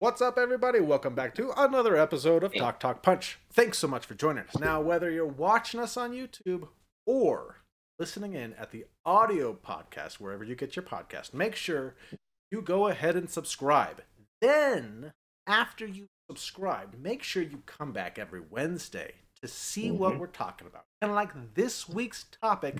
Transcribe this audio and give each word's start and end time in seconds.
What's 0.00 0.22
up, 0.22 0.38
everybody? 0.38 0.80
Welcome 0.80 1.14
back 1.14 1.34
to 1.34 1.52
another 1.58 1.94
episode 1.94 2.42
of 2.42 2.54
Talk 2.54 2.80
Talk 2.80 3.02
Punch. 3.02 3.38
Thanks 3.52 3.76
so 3.76 3.86
much 3.86 4.06
for 4.06 4.14
joining 4.14 4.44
us. 4.44 4.58
Now, 4.58 4.80
whether 4.80 5.10
you're 5.10 5.26
watching 5.26 5.78
us 5.78 5.94
on 5.98 6.12
YouTube 6.12 6.68
or 7.04 7.56
listening 7.98 8.32
in 8.32 8.54
at 8.54 8.70
the 8.70 8.86
audio 9.04 9.52
podcast, 9.52 10.14
wherever 10.14 10.42
you 10.42 10.54
get 10.54 10.74
your 10.74 10.86
podcast, 10.86 11.34
make 11.34 11.54
sure 11.54 11.96
you 12.50 12.62
go 12.62 12.86
ahead 12.86 13.14
and 13.14 13.28
subscribe. 13.28 14.00
Then, 14.40 15.12
after 15.46 15.86
you 15.86 16.06
subscribe, 16.30 16.94
make 16.98 17.22
sure 17.22 17.42
you 17.42 17.62
come 17.66 17.92
back 17.92 18.18
every 18.18 18.40
Wednesday 18.40 19.12
to 19.42 19.48
see 19.48 19.90
what 19.90 20.12
mm-hmm. 20.12 20.20
we're 20.20 20.28
talking 20.28 20.66
about. 20.66 20.86
And 21.02 21.14
like 21.14 21.52
this 21.52 21.90
week's 21.90 22.24
topic, 22.40 22.76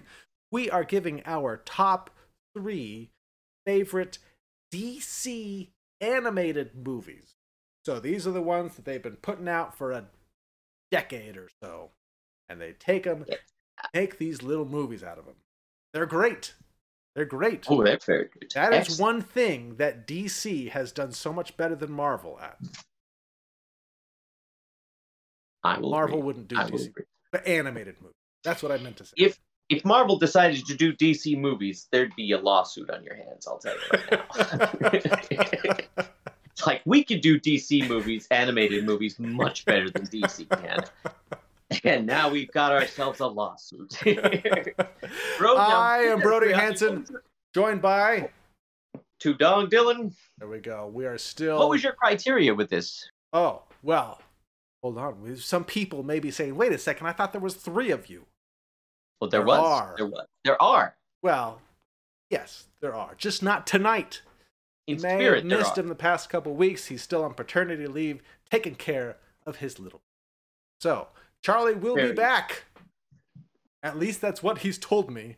we 0.50 0.70
are 0.70 0.84
giving 0.84 1.20
our 1.26 1.58
top 1.58 2.08
three 2.56 3.10
favorite 3.66 4.16
DC 4.72 5.68
animated 6.00 6.70
movies. 6.86 7.34
So 7.84 7.98
these 8.00 8.26
are 8.26 8.30
the 8.32 8.42
ones 8.42 8.76
that 8.76 8.84
they've 8.84 9.02
been 9.02 9.16
putting 9.16 9.48
out 9.48 9.76
for 9.76 9.92
a 9.92 10.06
decade 10.90 11.36
or 11.36 11.48
so, 11.62 11.90
and 12.48 12.60
they 12.60 12.72
take 12.72 13.04
them, 13.04 13.24
take 13.94 14.18
these 14.18 14.42
little 14.42 14.66
movies 14.66 15.02
out 15.02 15.18
of 15.18 15.24
them. 15.26 15.36
They're 15.92 16.06
great. 16.06 16.54
They're 17.16 17.24
great. 17.24 17.66
Oh, 17.68 17.82
that's 17.82 18.04
very 18.04 18.28
good. 18.32 18.50
That 18.54 18.72
is 18.72 18.78
Excellent. 18.80 19.00
one 19.00 19.22
thing 19.22 19.76
that 19.76 20.06
DC 20.06 20.70
has 20.70 20.92
done 20.92 21.12
so 21.12 21.32
much 21.32 21.56
better 21.56 21.74
than 21.74 21.90
Marvel 21.90 22.38
at. 22.40 22.58
I 25.62 25.78
will 25.78 25.90
Marvel 25.90 26.18
agree. 26.18 26.26
wouldn't 26.26 26.48
do 26.48 26.56
I 26.56 26.64
will 26.66 26.78
DC, 26.78 26.86
agree. 26.86 27.04
but 27.32 27.46
animated 27.46 27.96
movies. 28.00 28.14
That's 28.44 28.62
what 28.62 28.72
I 28.72 28.78
meant 28.78 28.96
to 28.98 29.04
say. 29.04 29.12
If 29.16 29.38
if 29.70 29.84
Marvel 29.84 30.18
decided 30.18 30.66
to 30.66 30.74
do 30.74 30.92
DC 30.92 31.38
movies, 31.38 31.86
there'd 31.92 32.14
be 32.16 32.32
a 32.32 32.38
lawsuit 32.38 32.90
on 32.90 33.04
your 33.04 33.14
hands. 33.14 33.46
I'll 33.46 33.58
tell 33.58 33.74
you 33.74 33.80
right 33.92 34.10
now. 34.10 34.90
it's 34.92 36.66
like 36.66 36.82
we 36.84 37.04
could 37.04 37.20
do 37.20 37.40
DC 37.40 37.88
movies, 37.88 38.26
animated 38.32 38.84
movies, 38.84 39.18
much 39.20 39.64
better 39.64 39.88
than 39.88 40.06
DC 40.08 40.48
can. 40.60 40.84
And 41.84 42.04
now 42.04 42.28
we've 42.28 42.50
got 42.50 42.72
ourselves 42.72 43.20
a 43.20 43.28
lawsuit. 43.28 43.96
Bro, 45.38 45.56
I 45.56 45.98
am 46.10 46.18
Brody 46.18 46.52
Hanson, 46.52 47.06
joined 47.54 47.80
by. 47.80 48.30
To 49.20 49.34
Dong 49.34 49.68
Dylan, 49.68 50.12
There 50.38 50.48
we 50.48 50.58
go. 50.58 50.90
We 50.92 51.06
are 51.06 51.16
still. 51.16 51.58
what 51.58 51.68
was 51.68 51.84
your 51.84 51.92
criteria 51.92 52.54
with 52.54 52.70
this? 52.70 53.08
Oh 53.32 53.62
well, 53.84 54.20
hold 54.82 54.98
on. 54.98 55.36
Some 55.36 55.64
people 55.64 56.02
may 56.02 56.18
be 56.18 56.32
saying, 56.32 56.56
"Wait 56.56 56.72
a 56.72 56.78
second, 56.78 57.06
I 57.06 57.12
thought 57.12 57.30
there 57.30 57.40
was 57.40 57.54
three 57.54 57.92
of 57.92 58.08
you." 58.08 58.26
Well, 59.20 59.28
there, 59.30 59.40
There 59.40 59.46
was. 59.46 59.58
are. 59.58 59.94
There 59.96 60.06
was. 60.06 60.26
There 60.44 60.62
are. 60.62 60.96
Well, 61.22 61.60
yes, 62.30 62.66
there 62.80 62.94
are. 62.94 63.14
Just 63.16 63.42
not 63.42 63.66
tonight. 63.66 64.22
In 64.86 65.00
may 65.00 65.16
spirit, 65.18 65.44
missed 65.44 65.76
him 65.78 65.88
the 65.88 65.94
past 65.94 66.30
couple 66.30 66.54
weeks. 66.54 66.86
He's 66.86 67.02
still 67.02 67.22
on 67.22 67.34
paternity 67.34 67.86
leave, 67.86 68.22
taking 68.50 68.74
care 68.74 69.18
of 69.46 69.56
his 69.56 69.78
little. 69.78 70.00
So 70.80 71.08
Charlie 71.42 71.74
will 71.74 71.94
be 71.94 72.02
Very- 72.02 72.14
back. 72.14 72.64
At 73.82 73.98
least 73.98 74.20
that's 74.20 74.42
what 74.42 74.58
he's 74.58 74.78
told 74.78 75.10
me. 75.10 75.36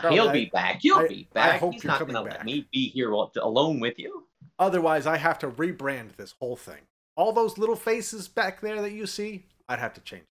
Charlie, 0.00 0.16
He'll 0.16 0.28
I- 0.30 0.32
be 0.32 0.44
back. 0.46 0.82
You'll 0.82 1.00
I- 1.00 1.08
be 1.08 1.28
I 1.32 1.34
back. 1.34 1.60
hope 1.60 1.74
He's 1.74 1.84
you're 1.84 1.92
not 1.92 1.98
coming 2.00 2.14
gonna 2.14 2.28
back. 2.28 2.38
let 2.38 2.46
me 2.46 2.66
be 2.72 2.88
here 2.88 3.10
alone 3.12 3.78
with 3.80 3.98
you. 3.98 4.26
Otherwise, 4.58 5.06
I 5.06 5.18
have 5.18 5.38
to 5.40 5.48
rebrand 5.50 6.16
this 6.16 6.34
whole 6.40 6.56
thing. 6.56 6.80
All 7.16 7.32
those 7.32 7.58
little 7.58 7.76
faces 7.76 8.26
back 8.28 8.60
there 8.60 8.80
that 8.82 8.92
you 8.92 9.06
see, 9.06 9.46
I'd 9.68 9.78
have 9.78 9.94
to 9.94 10.00
change. 10.00 10.24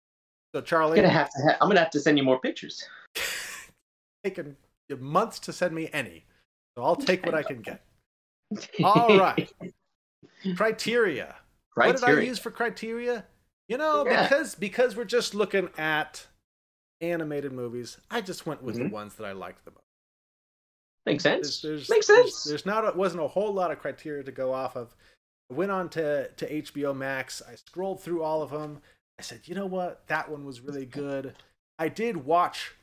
So 0.53 0.59
I'm 0.59 0.65
Charlie, 0.65 0.95
gonna 0.97 1.09
have 1.09 1.29
to. 1.29 1.41
Ha- 1.43 1.57
I'm 1.61 1.69
gonna 1.69 1.79
have 1.79 1.91
to 1.91 1.99
send 1.99 2.17
you 2.17 2.23
more 2.23 2.39
pictures. 2.39 2.83
taken 4.23 4.55
months 4.99 5.39
to 5.39 5.53
send 5.53 5.73
me 5.73 5.89
any. 5.93 6.25
So 6.77 6.83
I'll 6.83 6.95
take 6.97 7.25
what 7.25 7.33
I 7.35 7.43
can 7.43 7.61
get. 7.61 7.81
All 8.83 9.17
right. 9.17 9.49
Criteria. 10.55 11.35
What 11.75 11.95
did 11.95 12.03
I 12.03 12.19
use 12.21 12.37
for 12.39 12.51
criteria? 12.51 13.25
You 13.69 13.77
know, 13.77 14.05
Yeah. 14.05 14.23
because 14.23 14.55
because 14.55 14.95
we're 14.97 15.05
just 15.05 15.33
looking 15.33 15.69
at 15.77 16.27
animated 16.99 17.53
movies, 17.53 17.97
I 18.09 18.19
just 18.21 18.45
went 18.45 18.61
with 18.61 18.75
the 18.75 18.83
Mhm. 18.83 18.91
ones 18.91 19.15
that 19.15 19.25
I 19.25 19.31
liked 19.31 19.63
the 19.63 19.71
most. 19.71 19.79
Makes 21.05 21.23
sense. 21.23 21.61
there's, 21.61 21.89
Makes 21.89 22.07
there's- 22.07 22.23
sense. 22.33 22.43
There's, 22.43 22.65
not 22.65 22.87
a, 22.87 22.95
wasn't 22.95 23.23
a 23.23 23.27
whole 23.27 23.51
lot 23.53 23.71
of 23.71 23.79
criteria 23.79 24.23
to 24.23 24.31
go 24.31 24.53
off 24.53 24.75
of. 24.75 24.93
I 25.49 25.53
went 25.53 25.71
on 25.71 25.89
to 25.91 26.29
to 26.29 26.61
HBO 26.61 26.93
Max. 26.95 27.41
I 27.41 27.55
scrolled 27.55 28.01
through 28.01 28.21
all 28.23 28.41
of 28.43 28.51
them. 28.51 28.81
I 29.21 29.23
said, 29.23 29.41
you 29.45 29.53
know 29.53 29.67
what, 29.67 30.07
that 30.07 30.31
one 30.31 30.45
was 30.45 30.61
really 30.61 30.87
good. 30.87 31.35
I 31.77 31.89
did 31.89 32.17
watch 32.25 32.73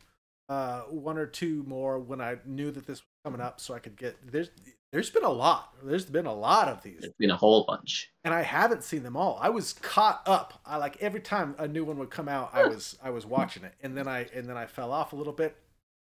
uh, 0.48 0.82
one 0.82 1.18
or 1.18 1.26
two 1.26 1.64
more 1.66 1.98
when 1.98 2.20
I 2.20 2.36
knew 2.46 2.70
that 2.70 2.86
this 2.86 3.00
was 3.00 3.06
coming 3.24 3.40
up, 3.40 3.60
so 3.60 3.74
I 3.74 3.80
could 3.80 3.96
get. 3.96 4.16
There's 4.30 4.50
there's 4.92 5.10
been 5.10 5.24
a 5.24 5.30
lot. 5.30 5.74
There's 5.82 6.04
been 6.04 6.26
a 6.26 6.32
lot 6.32 6.68
of 6.68 6.80
these, 6.84 7.00
There's 7.00 7.12
been 7.18 7.32
a 7.32 7.36
whole 7.36 7.64
bunch. 7.64 8.12
and 8.22 8.32
I 8.32 8.42
haven't 8.42 8.84
seen 8.84 9.02
them 9.02 9.16
all. 9.16 9.36
I 9.42 9.48
was 9.48 9.72
caught 9.72 10.22
up. 10.26 10.60
I 10.64 10.76
like 10.76 10.96
every 11.02 11.18
time 11.18 11.56
a 11.58 11.66
new 11.66 11.84
one 11.84 11.98
would 11.98 12.10
come 12.10 12.28
out, 12.28 12.50
I 12.52 12.68
was 12.68 12.96
I 13.02 13.10
was 13.10 13.26
watching 13.26 13.64
it, 13.64 13.74
and 13.82 13.96
then 13.96 14.06
I 14.06 14.28
and 14.32 14.46
then 14.48 14.56
I 14.56 14.66
fell 14.66 14.92
off 14.92 15.12
a 15.12 15.16
little 15.16 15.32
bit, 15.32 15.56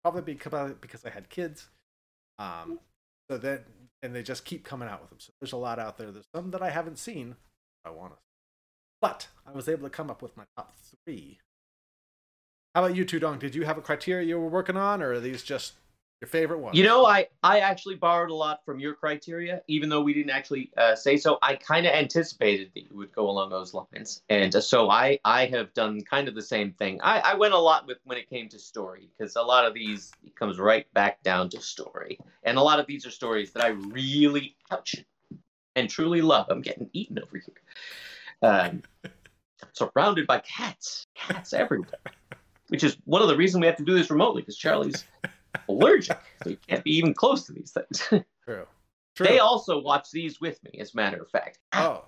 probably 0.04 0.34
because 0.34 0.74
because 0.82 1.02
I 1.06 1.08
had 1.08 1.30
kids. 1.30 1.68
Um, 2.38 2.78
so 3.30 3.38
then 3.38 3.60
and 4.02 4.14
they 4.14 4.22
just 4.22 4.44
keep 4.44 4.64
coming 4.64 4.86
out 4.86 5.00
with 5.00 5.08
them. 5.08 5.18
So 5.18 5.32
there's 5.40 5.52
a 5.52 5.56
lot 5.56 5.78
out 5.78 5.96
there. 5.96 6.10
There's 6.12 6.28
some 6.34 6.50
that 6.50 6.60
I 6.60 6.68
haven't 6.68 6.98
seen. 6.98 7.36
I 7.86 7.90
want 7.90 8.12
to, 8.12 8.18
but 9.00 9.28
I 9.46 9.52
was 9.52 9.68
able 9.68 9.84
to 9.84 9.90
come 9.90 10.10
up 10.10 10.22
with 10.22 10.36
my 10.36 10.44
top 10.56 10.74
three. 11.04 11.38
How 12.74 12.84
about 12.84 12.96
you 12.96 13.04
two, 13.04 13.18
Dong? 13.18 13.38
Did 13.38 13.54
you 13.54 13.64
have 13.64 13.78
a 13.78 13.82
criteria 13.82 14.26
you 14.26 14.38
were 14.38 14.48
working 14.48 14.76
on, 14.76 15.02
or 15.02 15.12
are 15.12 15.20
these 15.20 15.42
just 15.42 15.74
your 16.20 16.28
favorite 16.28 16.58
ones? 16.58 16.76
You 16.76 16.84
know, 16.84 17.06
I 17.06 17.28
I 17.42 17.60
actually 17.60 17.94
borrowed 17.94 18.30
a 18.30 18.34
lot 18.34 18.64
from 18.66 18.78
your 18.78 18.92
criteria, 18.94 19.62
even 19.66 19.88
though 19.88 20.02
we 20.02 20.12
didn't 20.12 20.30
actually 20.30 20.70
uh, 20.76 20.94
say 20.94 21.16
so. 21.16 21.38
I 21.40 21.56
kind 21.56 21.86
of 21.86 21.94
anticipated 21.94 22.70
that 22.74 22.82
you 22.82 22.96
would 22.96 23.12
go 23.12 23.30
along 23.30 23.48
those 23.48 23.72
lines, 23.72 24.22
and 24.28 24.54
uh, 24.54 24.60
so 24.60 24.90
I 24.90 25.18
I 25.24 25.46
have 25.46 25.72
done 25.72 26.02
kind 26.02 26.28
of 26.28 26.34
the 26.34 26.42
same 26.42 26.72
thing. 26.72 27.00
I, 27.02 27.20
I 27.20 27.34
went 27.34 27.54
a 27.54 27.58
lot 27.58 27.86
with 27.86 27.98
when 28.04 28.18
it 28.18 28.28
came 28.28 28.48
to 28.50 28.58
story 28.58 29.08
because 29.16 29.36
a 29.36 29.42
lot 29.42 29.64
of 29.64 29.72
these 29.72 30.12
comes 30.38 30.58
right 30.58 30.92
back 30.92 31.22
down 31.22 31.48
to 31.50 31.60
story, 31.62 32.18
and 32.42 32.58
a 32.58 32.62
lot 32.62 32.78
of 32.78 32.86
these 32.86 33.06
are 33.06 33.10
stories 33.10 33.52
that 33.52 33.64
I 33.64 33.68
really 33.68 34.54
touch 34.68 34.96
and 35.76 35.88
truly 35.88 36.20
love. 36.20 36.46
I'm 36.50 36.62
getting 36.62 36.90
eaten 36.92 37.18
over 37.18 37.38
here. 37.38 37.54
Um, 38.42 38.82
surrounded 39.72 40.26
by 40.26 40.40
cats, 40.40 41.06
cats 41.14 41.52
everywhere, 41.52 42.00
which 42.68 42.84
is 42.84 42.96
one 43.04 43.22
of 43.22 43.28
the 43.28 43.36
reasons 43.36 43.62
we 43.62 43.66
have 43.66 43.76
to 43.76 43.84
do 43.84 43.94
this 43.94 44.10
remotely 44.10 44.42
because 44.42 44.56
Charlie's 44.56 45.04
allergic, 45.68 46.18
so 46.42 46.50
you 46.50 46.58
can't 46.68 46.84
be 46.84 46.96
even 46.96 47.14
close 47.14 47.44
to 47.46 47.52
these 47.52 47.72
things. 47.72 48.24
True. 48.44 48.66
True. 49.16 49.26
they 49.26 49.38
also 49.38 49.80
watch 49.80 50.10
these 50.10 50.42
with 50.42 50.62
me, 50.62 50.78
as 50.78 50.92
a 50.92 50.96
matter 50.96 51.22
of 51.22 51.30
fact. 51.30 51.58
Oh, 51.72 52.04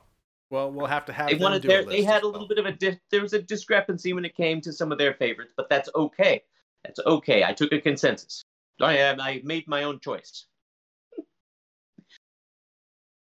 well, 0.50 0.70
we'll 0.70 0.86
have 0.86 1.06
to 1.06 1.12
have. 1.14 1.28
They 1.28 1.34
them 1.34 1.42
wanted 1.42 1.62
their, 1.62 1.82
they 1.82 2.02
had 2.02 2.18
as 2.18 2.22
a 2.24 2.26
little 2.26 2.46
bit 2.46 2.58
of 2.58 2.66
a 2.66 2.72
di- 2.72 3.00
there 3.10 3.22
was 3.22 3.32
a 3.32 3.40
discrepancy 3.40 4.12
when 4.12 4.26
it 4.26 4.36
came 4.36 4.60
to 4.60 4.74
some 4.74 4.92
of 4.92 4.98
their 4.98 5.14
favorites, 5.14 5.54
but 5.56 5.70
that's 5.70 5.88
okay. 5.94 6.42
That's 6.84 7.00
okay. 7.00 7.44
I 7.44 7.54
took 7.54 7.72
a 7.72 7.80
consensus. 7.80 8.44
I 8.80 8.98
am. 8.98 9.20
I 9.22 9.40
made 9.42 9.66
my 9.66 9.84
own 9.84 10.00
choice. 10.00 10.46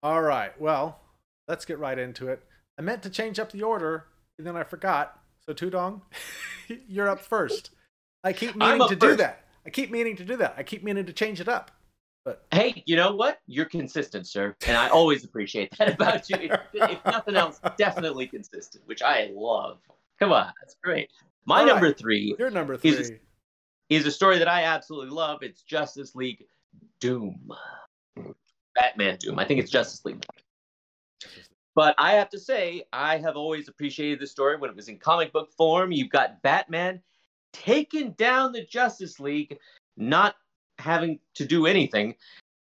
All 0.04 0.22
right. 0.22 0.60
Well, 0.62 1.00
let's 1.48 1.66
get 1.66 1.80
right 1.80 1.98
into 1.98 2.28
it. 2.30 2.44
I 2.78 2.82
meant 2.82 3.04
to 3.04 3.10
change 3.10 3.40
up 3.40 3.52
the 3.52 3.64
order, 3.64 4.08
and 4.38 4.48
then 4.48 4.56
I 4.56 4.64
forgot. 4.64 5.20
So 5.46 5.54
Tudong, 5.54 6.02
you're 6.88 7.10
up 7.10 7.20
first. 7.20 7.72
I 8.24 8.34
keep 8.34 8.56
meaning 8.56 8.88
to 8.88 8.96
do 8.96 9.16
that. 9.18 9.46
I 9.66 9.70
keep 9.70 9.92
meaning 9.92 10.16
to 10.18 10.24
do 10.24 10.38
that. 10.38 10.56
I 10.58 10.64
keep 10.64 10.84
meaning 10.84 11.06
to 11.06 11.14
change 11.14 11.40
it 11.42 11.48
up. 11.48 11.72
But 12.26 12.46
Hey, 12.52 12.84
you 12.86 12.96
know 12.96 13.14
what? 13.16 13.40
You're 13.48 13.66
consistent, 13.66 14.28
sir, 14.28 14.56
and 14.66 14.78
I 14.78 14.88
always 14.88 15.26
appreciate 15.26 15.78
that 15.78 15.94
about 15.94 16.30
you. 16.30 16.38
If, 16.40 16.60
if 16.74 17.06
nothing 17.06 17.36
else, 17.36 17.60
definitely 17.78 18.28
consistent, 18.28 18.84
which 18.88 19.02
I 19.02 19.30
love. 19.34 19.80
Come 20.20 20.32
on, 20.32 20.54
that's 20.62 20.76
great. 20.82 21.10
My 21.46 21.60
All 21.60 21.66
right. 21.66 21.74
number 21.74 21.94
three 21.94 22.36
you're 22.40 22.50
number 22.50 22.78
three. 22.78 22.92
Is- 22.92 23.12
is 23.90 24.06
a 24.06 24.12
story 24.12 24.40
that 24.40 24.48
I 24.48 24.64
absolutely 24.64 25.12
love. 25.12 25.44
It's 25.44 25.62
Justice 25.62 26.16
League 26.16 26.46
Doom. 27.00 27.52
Batman 28.74 29.18
Doom. 29.20 29.38
I 29.38 29.46
think 29.46 29.60
it's 29.60 29.70
Justice 29.70 30.04
League. 30.06 30.26
But 31.76 31.96
I 31.98 32.14
have 32.14 32.30
to 32.30 32.40
say, 32.40 32.84
I 32.94 33.18
have 33.18 33.36
always 33.36 33.68
appreciated 33.68 34.20
the 34.20 34.28
story 34.28 34.58
when 34.58 34.70
it 34.70 34.76
was 34.76 34.90
in 34.90 35.00
comic 35.00 35.34
book 35.34 35.52
form. 35.52 35.92
You've 35.92 36.10
got 36.12 36.42
Batman 36.42 37.02
taking 37.52 38.12
down 38.12 38.52
the 38.52 38.66
Justice 38.66 39.20
League, 39.20 39.58
not 39.98 40.36
having 40.78 41.20
to 41.36 41.46
do 41.46 41.66
anything. 41.66 42.16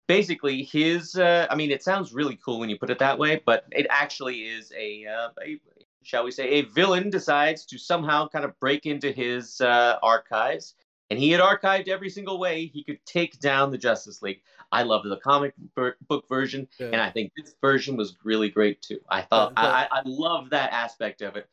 Basically, 0.07 0.63
his, 0.63 1.15
uh, 1.15 1.47
I 1.49 1.55
mean, 1.55 1.71
it 1.71 1.83
sounds 1.83 2.13
really 2.13 2.39
cool 2.43 2.59
when 2.59 2.69
you 2.69 2.77
put 2.77 2.89
it 2.89 2.99
that 2.99 3.19
way, 3.19 3.41
but 3.45 3.65
it 3.71 3.87
actually 3.89 4.43
is 4.43 4.71
a, 4.77 5.05
uh, 5.05 5.29
a 5.45 5.59
shall 6.03 6.23
we 6.23 6.31
say, 6.31 6.49
a 6.51 6.61
villain 6.61 7.09
decides 7.09 7.65
to 7.65 7.77
somehow 7.77 8.27
kind 8.29 8.45
of 8.45 8.57
break 8.61 8.85
into 8.85 9.11
his 9.11 9.59
uh, 9.59 9.97
archives. 10.01 10.75
And 11.09 11.17
he 11.19 11.29
had 11.29 11.39
archived 11.41 11.87
every 11.87 12.09
single 12.09 12.37
way 12.39 12.65
he 12.65 12.83
could 12.83 13.03
take 13.05 13.39
down 13.39 13.71
the 13.71 13.77
Justice 13.77 14.21
League. 14.21 14.41
I 14.71 14.83
loved 14.83 15.09
the 15.09 15.17
comic 15.17 15.53
book 15.75 16.27
version, 16.27 16.67
Yeah. 16.79 16.87
and 16.87 16.97
I 17.01 17.09
think 17.09 17.31
this 17.37 17.55
version 17.61 17.95
was 17.95 18.17
really 18.23 18.49
great 18.49 18.81
too. 18.81 18.99
I 19.09 19.21
thought 19.21 19.55
the- 19.55 19.61
I, 19.61 19.87
I 19.89 20.01
love 20.03 20.49
that 20.49 20.71
aspect 20.73 21.21
of 21.21 21.37
it, 21.37 21.49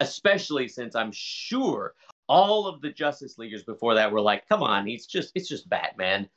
especially 0.00 0.66
since 0.68 0.96
I'm 0.96 1.12
sure 1.12 1.94
all 2.28 2.66
of 2.66 2.80
the 2.80 2.90
Justice 2.90 3.38
Leaguers 3.38 3.62
before 3.62 3.94
that 3.94 4.10
were 4.10 4.20
like, 4.20 4.48
"Come 4.48 4.62
on, 4.62 4.86
he's 4.86 5.06
just 5.06 5.30
it's 5.36 5.48
just 5.48 5.68
Batman." 5.68 6.28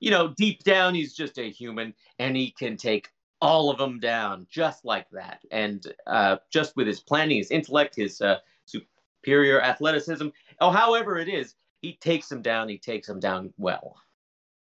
You 0.00 0.10
know, 0.10 0.28
deep 0.36 0.62
down, 0.64 0.94
he's 0.94 1.14
just 1.14 1.38
a 1.38 1.50
human, 1.50 1.94
and 2.18 2.36
he 2.36 2.50
can 2.50 2.76
take 2.76 3.10
all 3.40 3.70
of 3.70 3.78
them 3.78 3.98
down 3.98 4.46
just 4.50 4.84
like 4.84 5.08
that. 5.10 5.40
And 5.50 5.86
uh, 6.06 6.36
just 6.50 6.76
with 6.76 6.86
his 6.86 7.00
planning, 7.00 7.38
his 7.38 7.50
intellect, 7.50 7.96
his 7.96 8.20
uh, 8.20 8.38
superior 8.66 9.62
athleticism, 9.62 10.28
oh, 10.60 10.70
however 10.70 11.18
it 11.18 11.28
is, 11.28 11.54
he 11.82 11.94
takes 11.94 12.28
them 12.28 12.42
down. 12.42 12.68
He 12.68 12.78
takes 12.78 13.06
them 13.06 13.20
down 13.20 13.52
well. 13.58 13.96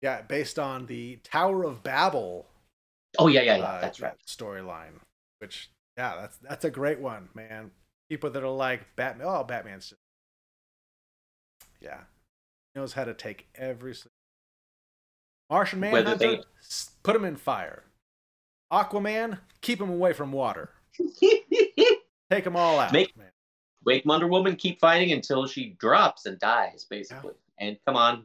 Yeah, 0.01 0.21
based 0.21 0.59
on 0.59 0.85
the 0.85 1.17
Tower 1.23 1.63
of 1.63 1.83
Babel. 1.83 2.47
Oh 3.17 3.27
yeah, 3.27 3.41
yeah, 3.41 3.57
yeah. 3.57 3.63
uh, 3.63 3.81
that's 3.81 4.01
right. 4.01 4.13
Storyline, 4.27 4.99
which 5.39 5.69
yeah, 5.97 6.15
that's 6.15 6.37
that's 6.37 6.65
a 6.65 6.69
great 6.71 6.99
one, 6.99 7.29
man. 7.33 7.71
People 8.09 8.29
that 8.31 8.43
are 8.43 8.49
like 8.49 8.95
Batman. 8.95 9.27
Oh, 9.29 9.43
Batman's 9.43 9.89
just 9.89 10.01
yeah, 11.79 12.01
he 12.73 12.79
knows 12.79 12.93
how 12.93 13.03
to 13.03 13.13
take 13.13 13.47
every. 13.55 13.93
Martian 15.49 15.79
Manhunter, 15.81 16.17
they- 16.17 16.41
put 17.03 17.15
him 17.15 17.25
in 17.25 17.35
fire. 17.35 17.83
Aquaman, 18.71 19.39
keep 19.61 19.79
him 19.79 19.89
away 19.89 20.13
from 20.13 20.31
water. 20.31 20.71
Take 22.31 22.43
them 22.43 22.55
all 22.55 22.79
out, 22.79 22.91
Make- 22.91 23.15
man. 23.15 23.27
Wake 23.85 24.05
Wonder 24.05 24.27
Woman 24.27 24.55
keep 24.55 24.79
fighting 24.79 25.11
until 25.11 25.45
she 25.47 25.75
drops 25.79 26.25
and 26.25 26.39
dies, 26.39 26.85
basically. 26.89 27.33
And 27.59 27.77
come 27.85 27.95
on, 27.95 28.23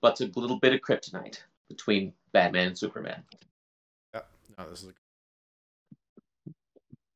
what's 0.00 0.20
a 0.20 0.26
little 0.36 0.58
bit 0.58 0.72
of 0.72 0.80
kryptonite 0.80 1.38
between 1.68 2.12
Batman 2.32 2.68
and 2.68 2.78
Superman? 2.78 3.22
Yep. 4.14 4.28
No, 4.58 4.70
this 4.70 4.82
is. 4.82 4.88
A... 4.88 4.92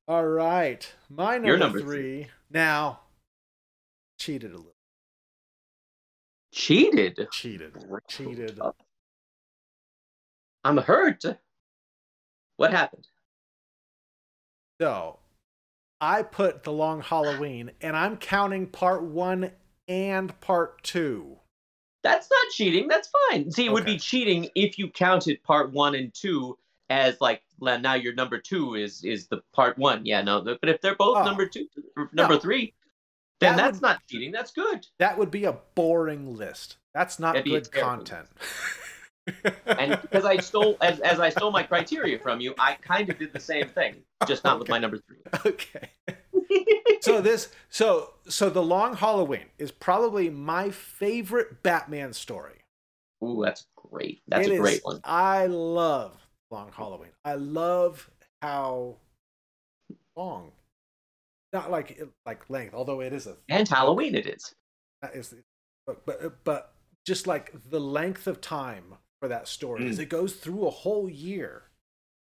All 0.07 0.27
right, 0.27 0.93
my 1.09 1.39
number, 1.39 1.57
number 1.57 1.81
three. 1.81 2.29
Now, 2.51 3.01
cheated 4.19 4.53
a 4.53 4.57
little. 4.57 4.75
Cheated. 6.53 7.27
Cheated. 7.33 7.75
Cheated. 8.09 8.61
I'm 10.63 10.77
hurt. 10.79 11.25
What 12.57 12.71
happened? 12.71 13.09
So, 14.81 15.19
I 16.05 16.23
put 16.23 16.65
the 16.65 16.73
Long 16.73 17.01
Halloween, 17.01 17.71
and 17.81 17.97
I'm 17.97 18.19
counting 18.19 18.67
part 18.67 19.03
one 19.05 19.51
and 19.89 20.39
part 20.43 20.83
two. 20.83 21.39
That's 22.03 22.29
not 22.31 22.53
cheating. 22.53 22.89
That's 22.89 23.09
fine. 23.31 23.51
See, 23.51 23.65
it 23.65 23.73
would 23.73 23.87
be 23.87 23.99
cheating 23.99 24.51
if 24.55 24.79
you 24.79 24.91
counted 24.91 25.43
part 25.43 25.73
one 25.73 25.95
and 25.95 26.13
two 26.13 26.59
as 26.91 27.19
like 27.23 27.41
now 27.59 27.95
your 27.95 28.13
number 28.13 28.39
two 28.39 28.75
is 28.75 29.03
is 29.03 29.29
the 29.29 29.41
part 29.55 29.79
one. 29.79 30.05
Yeah, 30.05 30.21
no. 30.21 30.43
But 30.43 30.69
if 30.69 30.83
they're 30.83 30.95
both 30.95 31.17
Oh. 31.17 31.25
number 31.25 31.47
two, 31.47 31.67
number 32.13 32.35
No. 32.35 32.39
three, 32.39 32.75
then 33.41 33.57
That 33.57 33.63
that's 33.63 33.77
would- 33.77 33.83
not 33.83 34.07
cheating. 34.07 34.31
That's 34.31 34.53
good. 34.53 34.87
That 34.99 35.17
would 35.17 35.31
be 35.31 35.45
a 35.47 35.55
boring 35.75 36.37
list. 36.37 36.77
That's 36.93 37.19
not 37.19 37.33
That'd 37.35 37.51
good 37.51 37.73
content. 37.73 38.29
And 39.67 40.01
because 40.03 40.25
I 40.25 40.37
stole 40.39 40.77
as 40.81 41.01
as 41.01 41.19
I 41.21 41.31
stole 41.31 41.51
my 41.51 41.63
criteria 41.63 42.19
from 42.19 42.41
you, 42.41 42.55
I 42.59 42.75
kind 42.75 43.09
of 43.11 43.19
did 43.19 43.33
the 43.33 43.41
same 43.41 43.69
thing, 43.69 43.97
just 44.27 44.45
not 44.45 44.59
with 44.59 44.69
my 44.69 44.79
number 44.79 44.99
three. 44.99 45.19
okay. 45.47 45.91
so 47.01 47.21
this 47.21 47.49
so 47.71 48.15
so 48.29 48.51
the 48.51 48.63
Long 48.63 48.95
Halloween 48.97 49.47
is 49.59 49.71
probably 49.71 50.29
my 50.31 50.71
favorite 50.71 51.63
Batman 51.63 52.13
story. 52.13 52.61
Ooh, 53.25 53.43
that's 53.43 53.67
great. 53.77 54.21
That's 54.29 54.47
It 54.47 54.51
a 54.53 54.55
is- 54.55 54.61
great 54.61 54.85
one. 54.85 55.01
I 55.05 55.47
love 55.47 56.13
Long 56.51 56.71
Halloween. 56.77 57.11
I 57.25 57.35
love 57.35 58.11
how 58.43 58.97
long, 60.17 60.53
not 61.53 61.71
like 61.71 61.99
like 62.27 62.49
length, 62.51 62.75
although 62.75 63.01
it 63.01 63.13
is 63.15 63.27
a 63.27 63.37
And 63.49 63.67
Halloween 63.67 64.15
it 64.15 64.27
is. 64.27 64.55
that 65.01 65.15
is 65.15 65.35
but 65.87 66.45
but 66.45 66.75
just 67.07 67.27
like 67.27 67.53
the 67.71 67.81
length 67.81 68.27
of 68.27 68.41
time 68.43 68.95
for 69.25 69.29
that 69.29 69.49
story 69.49 69.87
is 69.87 69.99
Mm. 69.99 70.03
it 70.03 70.09
goes 70.11 70.35
through 70.37 70.67
a 70.67 70.71
whole 70.71 71.09
year 71.09 71.63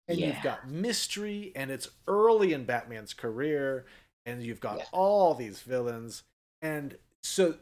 and 0.10 0.18
you've 0.20 0.42
got 0.44 0.68
mystery 0.70 1.54
and 1.56 1.72
it's 1.72 1.88
early 2.06 2.52
in 2.52 2.66
batman's 2.66 3.14
career 3.14 3.86
and 4.26 4.44
you've 4.44 4.60
got 4.60 4.80
Yeah. 4.80 4.86
all 4.92 5.34
these 5.34 5.62
villains 5.62 6.24
and 6.62 6.98
so 7.24 7.58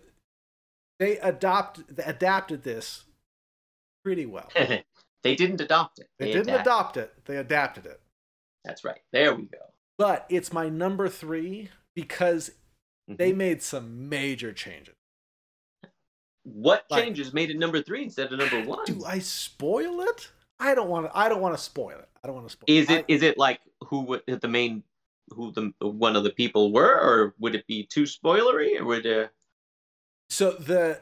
they 0.97 1.19
adopt 1.19 1.81
adapted 1.99 2.63
this 2.63 3.03
pretty 4.03 4.25
well 4.25 4.49
they 5.23 5.35
didn't 5.35 5.61
adopt 5.61 5.99
it. 5.99 6.07
they 6.17 6.25
They 6.25 6.31
didn't 6.31 6.49
adapted. 6.49 6.61
adopt 6.65 6.97
it 6.97 7.25
they 7.25 7.37
adapted 7.37 7.85
it 7.85 8.01
That's 8.65 8.83
right. 8.83 9.01
There 9.11 9.35
we 9.35 9.43
go. 9.43 9.59
but 9.99 10.25
it's 10.29 10.51
my 10.51 10.69
number 10.69 11.07
three 11.07 11.69
because 11.95 12.49
they 13.07 13.31
Mhm. 13.31 13.37
made 13.37 13.61
some 13.61 14.09
major 14.09 14.53
changes 14.53 14.95
What 16.53 16.85
Like- 16.89 17.03
changes 17.03 17.33
made 17.33 17.49
it 17.49 17.57
number 17.57 17.81
three 17.81 18.03
instead 18.03 18.31
of 18.33 18.39
number 18.39 18.61
one? 18.67 18.85
do 18.85 19.03
i 19.05 19.19
spoil 19.19 20.01
it 20.01 20.29
i 20.59 20.73
don't 20.75 20.89
want 20.89 21.05
to 21.07 21.17
i 21.17 21.29
don't 21.29 21.41
want 21.41 21.55
to 21.55 21.61
spoil 21.63 21.97
it 21.97 22.09
i 22.23 22.27
don't 22.27 22.35
want 22.35 22.47
to 22.47 22.51
spoil 22.51 22.65
Is 22.67 22.89
it 22.89 22.99
I- 23.01 23.05
is 23.13 23.21
it 23.23 23.37
like 23.37 23.59
who 23.85 24.01
would 24.01 24.23
the 24.27 24.47
main 24.47 24.83
who 25.31 25.51
the 25.51 25.71
one 25.87 26.15
of 26.15 26.23
the 26.23 26.31
people 26.31 26.71
were, 26.73 26.91
or 26.99 27.35
would 27.39 27.53
it 27.53 27.67
be 27.67 27.83
too 27.85 28.03
spoilery, 28.03 28.79
or 28.79 28.85
would 28.85 29.05
uh, 29.05 29.27
So 30.31 30.51
the 30.53 31.01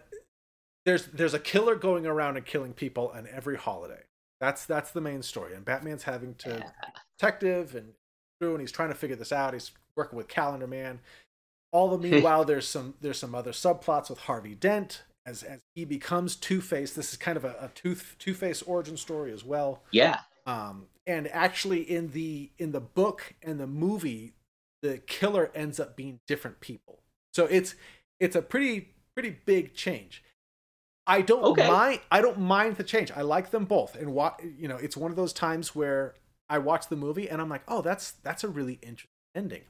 there's 0.86 1.06
there's 1.08 1.34
a 1.34 1.40
killer 1.40 1.76
going 1.76 2.06
around 2.06 2.36
and 2.38 2.46
killing 2.46 2.74
people 2.74 3.10
on 3.16 3.26
every 3.32 3.56
holiday. 3.58 4.04
That's 4.42 4.66
that's 4.66 4.92
the 4.92 5.00
main 5.02 5.22
story. 5.24 5.54
And 5.56 5.64
Batman's 5.64 6.04
having 6.04 6.36
to 6.36 6.50
Yeah. 6.50 6.72
detective 7.18 7.74
and 7.74 7.94
through 8.42 8.52
and 8.56 8.62
he's 8.62 8.72
trying 8.72 8.90
to 8.90 8.96
figure 8.96 9.16
this 9.16 9.32
out. 9.32 9.54
He's 9.54 9.72
working 9.96 10.18
with 10.18 10.28
Calendar 10.28 10.68
Man. 10.68 11.00
All 11.72 11.90
the 11.90 11.98
meanwhile 12.10 12.44
there's 12.44 12.68
some 12.68 12.96
there's 13.00 13.18
some 13.20 13.34
other 13.34 13.52
subplots 13.54 14.10
with 14.10 14.20
Harvey 14.20 14.56
Dent 14.56 15.04
as 15.28 15.44
as 15.44 15.60
he 15.76 15.86
becomes 15.86 16.36
Two 16.36 16.62
Face. 16.62 16.94
This 16.94 17.12
is 17.12 17.18
kind 17.18 17.38
of 17.38 17.46
a, 17.46 17.56
a 17.62 17.72
Two 17.76 18.34
Face 18.34 18.62
origin 18.64 18.98
story 18.98 19.32
as 19.32 19.44
well. 19.44 19.84
yeah? 19.92 20.22
Um, 20.48 20.88
and 21.06 21.28
actually, 21.28 21.82
in 21.82 22.12
the 22.12 22.50
in 22.58 22.72
the 22.72 22.80
book 22.80 23.36
and 23.44 23.60
the 23.60 23.68
movie, 23.68 24.34
the 24.82 24.98
killer 25.00 25.52
ends 25.54 25.80
up 25.80 25.96
being 25.96 26.20
different 26.28 26.60
people. 26.62 27.00
So 27.34 27.46
it's 27.46 27.76
it's 28.20 28.36
a 28.36 28.42
pretty 28.42 28.90
pretty 29.14 29.38
big 29.46 29.74
change. 29.76 30.24
I 31.06 31.22
don't 31.22 31.44
Okay. 31.44 31.68
mind. 31.68 32.00
I 32.12 32.22
don't 32.22 32.40
mind 32.40 32.76
the 32.78 32.84
change. 32.84 33.12
I 33.12 33.22
like 33.22 33.52
them 33.52 33.66
both, 33.66 33.96
and 33.96 34.14
what 34.14 34.40
you 34.58 34.68
know, 34.68 34.78
it's 34.78 34.98
one 34.98 35.12
of 35.12 35.18
those 35.18 35.34
times 35.34 35.76
where 35.76 36.16
I 36.50 36.58
watch 36.60 36.88
the 36.88 36.96
movie 36.96 37.30
and 37.30 37.42
I'm 37.42 37.50
like, 37.50 37.64
oh, 37.68 37.82
that's 37.82 38.12
that's 38.12 38.44
a 38.44 38.48
really 38.50 38.80
interesting 38.82 39.10
ending. 39.36 39.64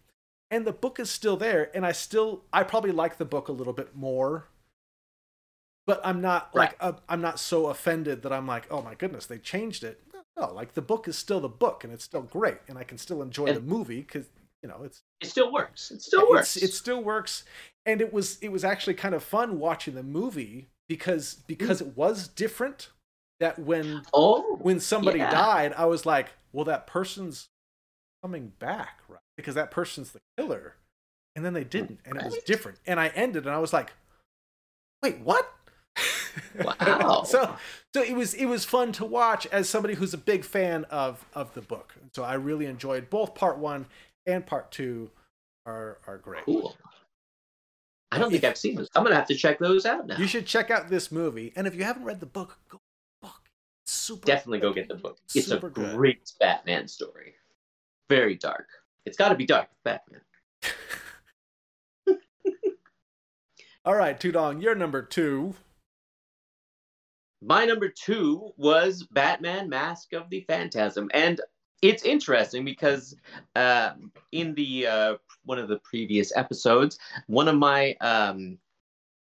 And 0.49 0.65
the 0.65 0.71
book 0.73 0.99
is 0.99 1.09
still 1.11 1.37
there, 1.37 1.69
and 1.75 1.85
I 1.85 1.91
still 1.91 2.43
I 2.53 2.63
probably 2.63 2.91
like 2.91 3.17
the 3.17 3.25
book 3.25 3.47
a 3.47 3.51
little 3.51 3.73
bit 3.73 3.95
more. 3.95 4.47
But 5.87 6.01
I'm 6.03 6.21
not 6.21 6.53
like 6.53 6.75
uh, 6.79 6.93
I'm 7.09 7.21
not 7.21 7.39
so 7.39 7.67
offended 7.67 8.21
that 8.23 8.33
I'm 8.33 8.45
like, 8.45 8.67
oh 8.69 8.81
my 8.83 8.93
goodness, 8.93 9.25
they 9.25 9.37
changed 9.39 9.83
it. 9.83 10.01
No, 10.37 10.53
like 10.53 10.73
the 10.75 10.81
book 10.81 11.07
is 11.07 11.17
still 11.17 11.39
the 11.39 11.49
book, 11.49 11.83
and 11.83 11.91
it's 11.91 12.03
still 12.03 12.21
great, 12.21 12.57
and 12.67 12.77
I 12.77 12.83
can 12.83 12.97
still 12.99 13.21
enjoy 13.23 13.47
And- 13.47 13.57
the 13.57 13.61
movie 13.61 14.01
because 14.01 14.27
you 14.61 14.69
know 14.69 14.81
it's 14.83 15.01
It 15.21 15.27
still 15.29 15.51
works. 15.51 15.89
It 15.89 16.01
still 16.01 16.29
works. 16.29 16.57
It 16.57 16.73
still 16.73 17.01
works, 17.01 17.45
and 17.85 18.01
it 18.01 18.11
was 18.13 18.37
it 18.39 18.49
was 18.51 18.63
actually 18.65 18.95
kind 18.95 19.15
of 19.15 19.23
fun 19.23 19.59
watching 19.59 19.95
the 19.95 20.03
movie 20.03 20.67
because 20.89 21.35
because 21.47 21.79
it 21.81 21.95
was 21.95 22.27
different. 22.27 22.89
That 23.39 23.57
when 23.57 24.01
oh 24.13 24.57
when 24.61 24.79
somebody 24.81 25.19
Yeah. 25.19 25.31
died, 25.31 25.73
I 25.77 25.85
was 25.85 26.05
like, 26.05 26.29
well, 26.51 26.65
that 26.65 26.85
person's 26.85 27.47
coming 28.21 28.51
back, 28.59 28.99
right? 29.07 29.19
Because 29.37 29.55
that 29.55 29.71
person's 29.71 30.11
the 30.11 30.19
killer, 30.37 30.75
and 31.35 31.45
then 31.45 31.53
they 31.53 31.63
didn't, 31.63 31.99
and 32.03 32.17
it 32.17 32.25
was 32.25 32.39
different. 32.45 32.79
And 32.85 32.99
I 32.99 33.07
ended, 33.09 33.45
and 33.45 33.55
I 33.55 33.59
was 33.59 33.71
like, 33.73 33.93
wait, 35.01 35.19
what? 35.19 35.53
Wow. 36.63 37.23
so 37.25 37.55
so 37.93 38.01
it 38.03 38.15
was 38.15 38.33
it 38.33 38.45
was 38.45 38.65
fun 38.65 38.91
to 38.93 39.05
watch 39.05 39.45
as 39.47 39.69
somebody 39.69 39.95
who's 39.95 40.13
a 40.13 40.17
big 40.17 40.43
fan 40.43 40.85
of 40.85 41.25
of 41.33 41.53
the 41.53 41.61
book. 41.61 41.95
So 42.13 42.23
I 42.23 42.33
really 42.35 42.65
enjoyed 42.65 43.09
both 43.09 43.35
part 43.35 43.57
one 43.57 43.85
and 44.25 44.45
part 44.45 44.71
two 44.71 45.09
are 45.65 45.97
are 46.07 46.17
great. 46.17 46.43
cool. 46.45 46.75
I 48.11 48.19
don't 48.19 48.31
think 48.31 48.43
I've 48.45 48.57
seen 48.57 48.75
those. 48.75 48.87
I'm 48.95 49.03
gonna 49.03 49.15
have 49.15 49.27
to 49.27 49.35
check 49.35 49.59
those 49.59 49.85
out 49.85 50.07
now. 50.07 50.17
You 50.17 50.27
should 50.27 50.45
check 50.45 50.71
out 50.71 50.87
this 50.89 51.11
movie, 51.11 51.51
and 51.55 51.67
if 51.67 51.75
you 51.75 51.83
haven't 51.83 52.05
read 52.05 52.19
the 52.21 52.25
book, 52.25 52.57
go 52.69 52.79
book. 53.21 53.41
It's 53.83 53.91
super. 53.93 54.25
Definitely 54.25 54.59
go 54.59 54.71
get 54.73 54.87
the 54.87 54.95
book. 54.95 55.17
It's 55.35 55.47
Super 55.47 55.67
a 55.67 55.71
good. 55.71 55.95
great 55.95 56.31
Batman 56.39 56.87
story. 56.87 57.35
Very 58.09 58.35
dark. 58.35 58.67
It's 59.05 59.17
got 59.17 59.29
to 59.29 59.35
be 59.35 59.45
dark, 59.45 59.67
Batman. 59.83 60.21
All 63.85 63.95
right, 63.95 64.19
Tudong, 64.19 64.61
you're 64.61 64.75
number 64.75 65.01
two. 65.01 65.55
My 67.41 67.65
number 67.65 67.89
two 67.89 68.51
was 68.57 69.03
Batman 69.11 69.69
Mask 69.69 70.13
of 70.13 70.29
the 70.29 70.41
Phantasm. 70.47 71.09
And 71.13 71.39
it's 71.81 72.03
interesting 72.03 72.65
because 72.65 73.15
um, 73.55 74.11
in 74.31 74.55
the 74.55 74.87
uh, 74.87 75.15
one 75.45 75.59
of 75.59 75.69
the 75.69 75.79
previous 75.83 76.35
episodes, 76.35 76.97
one 77.27 77.47
of 77.47 77.55
my 77.55 77.93
um, 78.01 78.57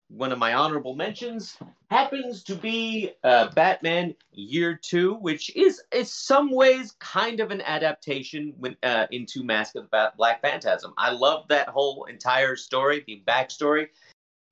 one 0.08 0.30
of 0.30 0.38
my 0.38 0.54
honorable 0.54 0.94
mentions 0.94 1.56
happens 1.90 2.44
to 2.44 2.54
be 2.54 3.10
uh, 3.24 3.48
Batman 3.50 4.14
Year 4.30 4.78
Two, 4.80 5.14
which 5.14 5.54
is 5.56 5.82
in 5.90 6.04
some 6.04 6.52
ways 6.52 6.94
kind 7.00 7.40
of 7.40 7.50
an 7.50 7.60
adaptation 7.62 8.54
with, 8.56 8.76
uh, 8.84 9.06
into 9.10 9.42
Mask 9.42 9.74
of 9.74 9.90
the 9.90 10.12
Black 10.16 10.40
Phantasm. 10.42 10.94
I 10.96 11.10
love 11.10 11.48
that 11.48 11.68
whole 11.68 12.04
entire 12.04 12.54
story, 12.54 13.02
the 13.08 13.22
backstory. 13.26 13.88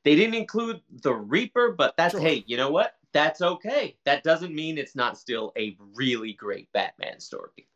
They 0.04 0.16
didn't 0.16 0.34
include 0.34 0.80
the 1.02 1.14
Reaper, 1.14 1.72
but 1.72 1.96
that's 1.96 2.12
Sure. 2.12 2.20
hey, 2.20 2.42
you 2.48 2.56
know 2.56 2.70
what? 2.70 2.94
That's 3.14 3.40
okay. 3.40 3.96
That 4.04 4.24
doesn't 4.24 4.54
mean 4.54 4.76
it's 4.76 4.96
not 4.96 5.16
still 5.16 5.52
a 5.56 5.76
really 5.94 6.34
great 6.34 6.70
Batman 6.72 7.20
story. 7.20 7.68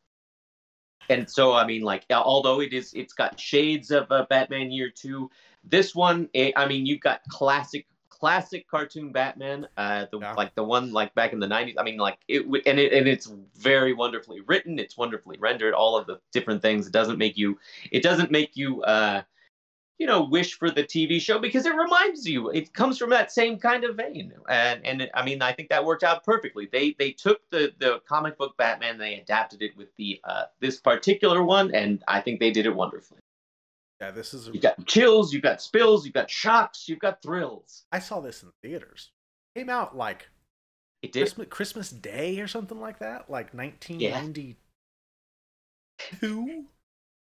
and 1.09 1.30
so 1.30 1.54
I 1.54 1.64
mean, 1.64 1.83
like, 1.83 2.04
although 2.11 2.61
it 2.61 2.73
is, 2.73 2.92
it's 2.92 3.14
got 3.14 3.38
shades 3.40 3.90
of 3.90 4.11
uh, 4.12 4.26
Batman 4.28 4.71
Year 4.71 4.90
Two. 4.90 5.30
This 5.64 5.95
one, 5.95 6.28
it, 6.35 6.52
I 6.57 6.66
mean, 6.66 6.87
you've 6.87 7.00
got 7.00 7.21
classic, 7.28 7.87
classic 8.09 8.68
cartoon 8.68 9.12
Batman, 9.12 9.68
uh, 9.76 10.07
the 10.11 10.18
Yeah. 10.18 10.33
like 10.33 10.54
the 10.57 10.64
one 10.64 10.92
like 10.92 11.14
back 11.14 11.33
in 11.33 11.38
the 11.38 11.47
'90s. 11.47 11.76
I 11.78 11.85
mean, 11.85 11.99
like 11.99 12.18
it, 12.26 12.42
and 12.66 12.78
it 12.78 12.92
and 12.92 13.07
it's 13.07 13.33
very 13.57 13.95
wonderfully 13.95 14.40
written. 14.40 14.78
It's 14.78 14.97
wonderfully 14.97 15.38
rendered. 15.38 15.73
All 15.73 15.97
of 15.97 16.07
the 16.07 16.21
different 16.33 16.62
things. 16.62 16.88
It 16.88 16.92
doesn't 16.92 17.16
make 17.16 17.38
you, 17.38 17.59
it 17.92 18.02
doesn't 18.02 18.30
make 18.33 18.57
you, 18.57 18.83
uh, 18.83 19.23
you 19.99 20.07
know, 20.07 20.23
wish 20.23 20.55
for 20.55 20.71
the 20.71 20.85
TV 20.85 21.21
show 21.21 21.38
because 21.38 21.67
it 21.67 21.75
reminds 21.75 22.26
you. 22.26 22.50
It 22.50 22.73
comes 22.73 22.99
from 22.99 23.11
that 23.11 23.33
same 23.33 23.59
kind 23.59 23.85
of 23.85 23.97
vein, 23.97 24.33
and 24.49 24.87
and 24.87 25.11
I 25.12 25.25
mean, 25.25 25.43
I 25.43 25.52
think 25.52 25.69
that 25.71 25.85
worked 25.85 26.05
out 26.05 26.25
perfectly. 26.25 26.69
They 26.71 26.95
they 26.99 27.11
took 27.11 27.40
the 27.50 27.73
the 27.78 28.00
comic 28.09 28.38
book 28.38 28.57
Batman, 28.57 28.97
they 28.99 29.14
adapted 29.14 29.61
it 29.62 29.76
with 29.76 29.95
the 29.97 30.21
uh, 30.25 30.45
this 30.61 30.78
particular 30.78 31.43
one, 31.43 31.75
and 31.75 32.02
I 32.07 32.21
think 32.21 32.38
they 32.38 32.52
did 32.52 32.67
it 32.67 32.75
wonderfully. 32.75 33.21
Yeah, 34.00 34.12
this 34.12 34.33
is. 34.35 34.47
A, 34.49 34.52
You 34.52 34.61
got 34.61 34.87
chills, 34.87 35.33
you've 35.33 35.43
got 35.43 35.61
spills, 35.61 36.05
you've 36.05 36.14
got 36.14 36.31
shocks, 36.31 36.88
you've 36.88 37.00
got 37.00 37.21
thrills. 37.21 37.85
I 37.90 37.99
saw 37.99 38.21
this 38.21 38.45
in 38.45 38.50
theaters. 38.62 39.11
Came 39.57 39.69
out 39.69 39.97
like 39.97 40.28
It 41.02 41.11
did. 41.11 41.23
Christmas, 41.23 41.49
Christmas 41.50 41.90
Day 41.90 42.38
or 42.38 42.47
something 42.47 42.81
like 42.81 43.00
that, 43.00 43.28
like 43.28 43.52
1992, 43.52 44.55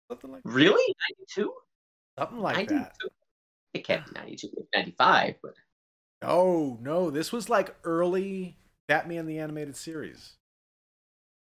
something 0.08 0.30
like 0.30 0.42
That. 0.44 0.48
Really? 0.48 0.94
92? 1.36 1.52
Something 2.18 2.38
like 2.38 2.56
92? 2.56 2.74
that. 2.74 2.92
It 3.74 3.84
can't 3.86 4.04
be 4.06 4.12
92, 4.20 4.48
95, 4.74 5.34
but 5.42 5.54
No, 6.22 6.78
no, 6.82 7.10
this 7.10 7.32
was 7.32 7.48
like 7.48 7.74
early 7.84 8.56
Batman 8.88 9.26
the 9.26 9.38
animated 9.38 9.76
series. 9.76 10.36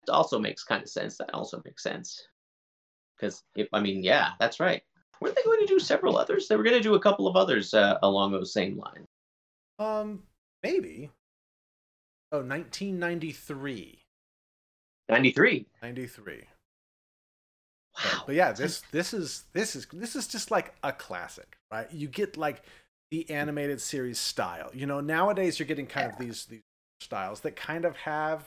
it 0.06 0.10
also 0.10 0.38
makes 0.38 0.64
kind 0.64 0.82
of 0.82 0.88
sense. 0.88 1.18
That 1.18 1.34
also 1.34 1.60
makes 1.64 1.82
sense. 1.82 2.28
Because, 3.16 3.42
I 3.72 3.80
mean, 3.80 4.02
yeah, 4.02 4.30
that's 4.40 4.60
right. 4.60 4.82
Weren't 5.20 5.34
they 5.36 5.42
going 5.42 5.60
to 5.60 5.66
do 5.66 5.78
several 5.78 6.18
others? 6.18 6.48
They 6.48 6.56
were 6.56 6.62
going 6.62 6.76
to 6.76 6.82
do 6.82 6.94
a 6.94 7.00
couple 7.00 7.26
of 7.26 7.36
others 7.36 7.72
uh, 7.74 7.98
along 8.02 8.32
those 8.32 8.52
same 8.52 8.78
lines. 8.78 9.06
Um, 9.78 10.22
maybe. 10.62 11.10
Oh, 12.32 12.38
1993. 12.42 13.98
93. 15.08 15.66
93. 15.82 16.44
Wow. 17.96 18.22
But 18.26 18.34
yeah, 18.34 18.52
this 18.52 18.82
this 18.92 19.14
is 19.14 19.44
this 19.52 19.74
is 19.76 19.86
this 19.92 20.16
is 20.16 20.28
just 20.28 20.50
like 20.50 20.74
a 20.82 20.92
classic, 20.92 21.56
right? 21.72 21.90
You 21.92 22.08
get 22.08 22.36
like 22.36 22.62
the 23.10 23.28
animated 23.30 23.80
series 23.80 24.18
style. 24.18 24.70
You 24.74 24.86
know, 24.86 25.00
nowadays 25.00 25.58
you're 25.58 25.66
getting 25.66 25.86
kind 25.86 26.12
of 26.12 26.18
these 26.18 26.46
these 26.46 26.62
styles 27.00 27.40
that 27.40 27.56
kind 27.56 27.84
of 27.84 27.96
have 27.96 28.44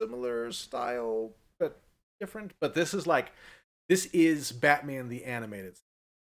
similar 0.00 0.50
style 0.52 1.32
but 1.60 1.80
different. 2.20 2.52
But 2.60 2.74
this 2.74 2.94
is 2.94 3.06
like 3.06 3.32
this 3.88 4.06
is 4.06 4.52
Batman 4.52 5.08
the 5.08 5.24
animated. 5.24 5.74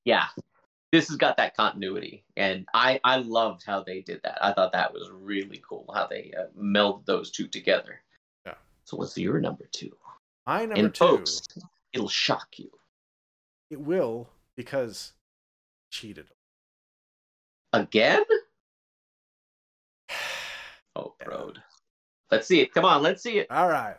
Yeah. 0.04 0.26
This 0.92 1.08
has 1.08 1.16
got 1.16 1.36
that 1.36 1.56
continuity. 1.56 2.24
And 2.36 2.64
I, 2.72 3.00
I 3.02 3.16
loved 3.16 3.64
how 3.66 3.82
they 3.82 4.00
did 4.00 4.20
that. 4.22 4.38
I 4.42 4.52
thought 4.52 4.72
that 4.72 4.92
was 4.92 5.10
really 5.10 5.60
cool 5.68 5.90
how 5.94 6.06
they 6.06 6.32
uh, 6.38 6.44
melded 6.58 7.04
those 7.06 7.30
two 7.30 7.48
together. 7.48 8.00
Yeah. 8.46 8.54
So 8.84 8.96
what's 8.96 9.18
your 9.18 9.40
number 9.40 9.66
two? 9.72 9.92
My 10.46 10.60
number 10.64 10.74
and 10.74 10.94
two, 10.94 11.04
folks, 11.04 11.42
it'll 11.92 12.08
shock 12.08 12.58
you. 12.58 12.70
it 13.70 13.80
will 13.80 14.28
because 14.56 15.12
cheated. 15.90 16.26
Again? 17.72 18.24
Oh, 20.98 21.14
road. 21.26 21.62
Let's 22.30 22.48
see 22.48 22.60
it. 22.60 22.72
Come 22.72 22.86
on, 22.86 23.02
let's 23.02 23.22
see 23.22 23.38
it. 23.38 23.50
All 23.50 23.68
right. 23.68 23.96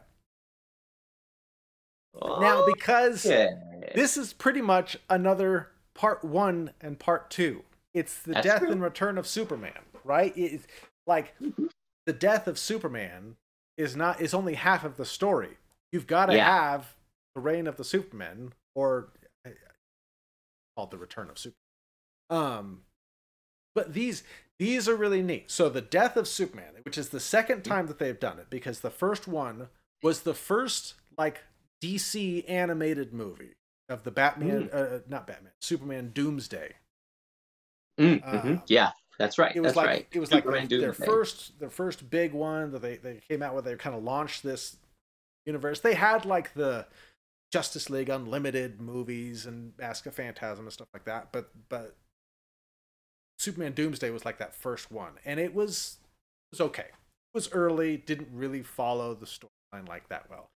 Now 2.19 2.65
because 2.65 3.23
yeah. 3.25 3.51
this 3.93 4.17
is 4.17 4.33
pretty 4.33 4.61
much 4.61 4.97
another 5.07 5.67
part 5.93 6.23
one 6.23 6.71
and 6.81 6.97
part 6.97 7.29
two. 7.29 7.63
It's 7.93 8.19
the 8.21 8.33
That's 8.33 8.47
death 8.47 8.59
true. 8.61 8.71
and 8.71 8.81
return 8.81 9.19
of 9.19 9.27
Superman, 9.27 9.77
right? 10.03 10.33
It's 10.35 10.65
like 11.05 11.35
Mhm. 11.39 11.69
the 12.07 12.13
death 12.13 12.47
of 12.47 12.57
Superman 12.57 13.37
is 13.77 13.95
not 13.95 14.19
is 14.19 14.33
only 14.33 14.55
half 14.55 14.83
of 14.83 14.97
the 14.97 15.05
story. 15.05 15.57
You've 15.91 16.07
got 16.07 16.25
to 16.27 16.35
Yeah. 16.35 16.45
have 16.71 16.95
the 17.37 17.41
reign 17.41 17.67
of 17.67 17.77
the 17.77 17.83
Superman, 17.83 18.53
or 18.75 19.09
called 20.75 20.91
the 20.91 20.97
return 20.97 21.29
of 21.29 21.37
Superman. 21.37 21.57
Um, 22.29 22.81
but 23.75 23.93
these 23.93 24.23
these 24.59 24.89
are 24.89 24.95
really 24.95 25.21
neat. 25.21 25.51
So 25.51 25.69
the 25.69 25.81
death 25.81 26.17
of 26.17 26.27
Superman, 26.27 26.73
which 26.83 26.97
is 26.97 27.09
the 27.09 27.19
second 27.19 27.63
Mm-hmm. 27.65 27.69
time 27.69 27.87
that 27.87 27.99
they've 27.99 28.19
done 28.19 28.39
it, 28.39 28.47
because 28.49 28.79
the 28.81 28.89
first 28.89 29.27
one 29.27 29.69
was 30.03 30.21
the 30.21 30.33
first 30.33 30.95
like 31.17 31.43
DC 31.81 32.49
animated 32.49 33.13
movie 33.13 33.55
of 33.89 34.03
the 34.03 34.11
Batman, 34.11 34.69
uh, 34.73 34.99
not 35.09 35.27
Batman, 35.27 35.53
Superman 35.61 36.11
Doomsday. 36.13 36.73
Mm, 37.99 38.23
uh, 38.23 38.31
mhm. 38.31 38.63
Yeah, 38.67 38.91
that's 39.17 39.37
right. 39.37 39.55
It 39.55 39.61
was 39.61 39.75
that's 39.75 39.77
like 39.77 39.89
right. 39.89 40.07
it 40.13 40.19
was 40.19 40.31
like 40.31 40.45
Superman 40.45 40.47
their, 40.47 40.69
their 40.77 40.93
Doomsday. 40.93 40.93
first 40.93 41.59
their 41.59 41.69
first 41.69 42.09
big 42.09 42.33
one 42.33 42.71
that 42.71 42.81
they 42.81 42.97
they 42.97 43.21
came 43.29 43.41
out 43.41 43.55
with. 43.55 43.65
They 43.65 43.75
kind 43.75 43.95
of 43.95 44.03
launched 44.03 44.43
this 44.43 44.77
universe. 45.45 45.79
They 45.81 45.95
had 45.95 46.25
like 46.25 46.53
the 46.53 46.87
Justice 47.51 47.89
League 47.89 48.09
Unlimited 48.09 48.81
movies 48.81 49.45
and 49.45 49.77
Mask 49.77 50.05
of 50.05 50.15
Phantasm 50.15 50.65
and 50.65 50.73
stuff 50.73 50.89
like 50.93 51.05
that, 51.05 51.31
but 51.31 51.51
but 51.69 51.95
Superman 53.39 53.73
Doomsday 53.73 54.09
was 54.09 54.25
like 54.25 54.37
that 54.39 54.55
first 54.55 54.91
one, 54.91 55.13
and 55.25 55.39
it 55.39 55.53
was 55.53 55.97
it 56.51 56.51
was 56.59 56.61
okay. 56.61 56.87
It 56.89 57.33
was 57.33 57.51
early, 57.51 57.97
didn't 57.97 58.29
really 58.33 58.63
follow 58.63 59.13
the 59.13 59.25
storyline 59.25 59.87
like 59.87 60.09
that 60.09 60.29
well. 60.29 60.49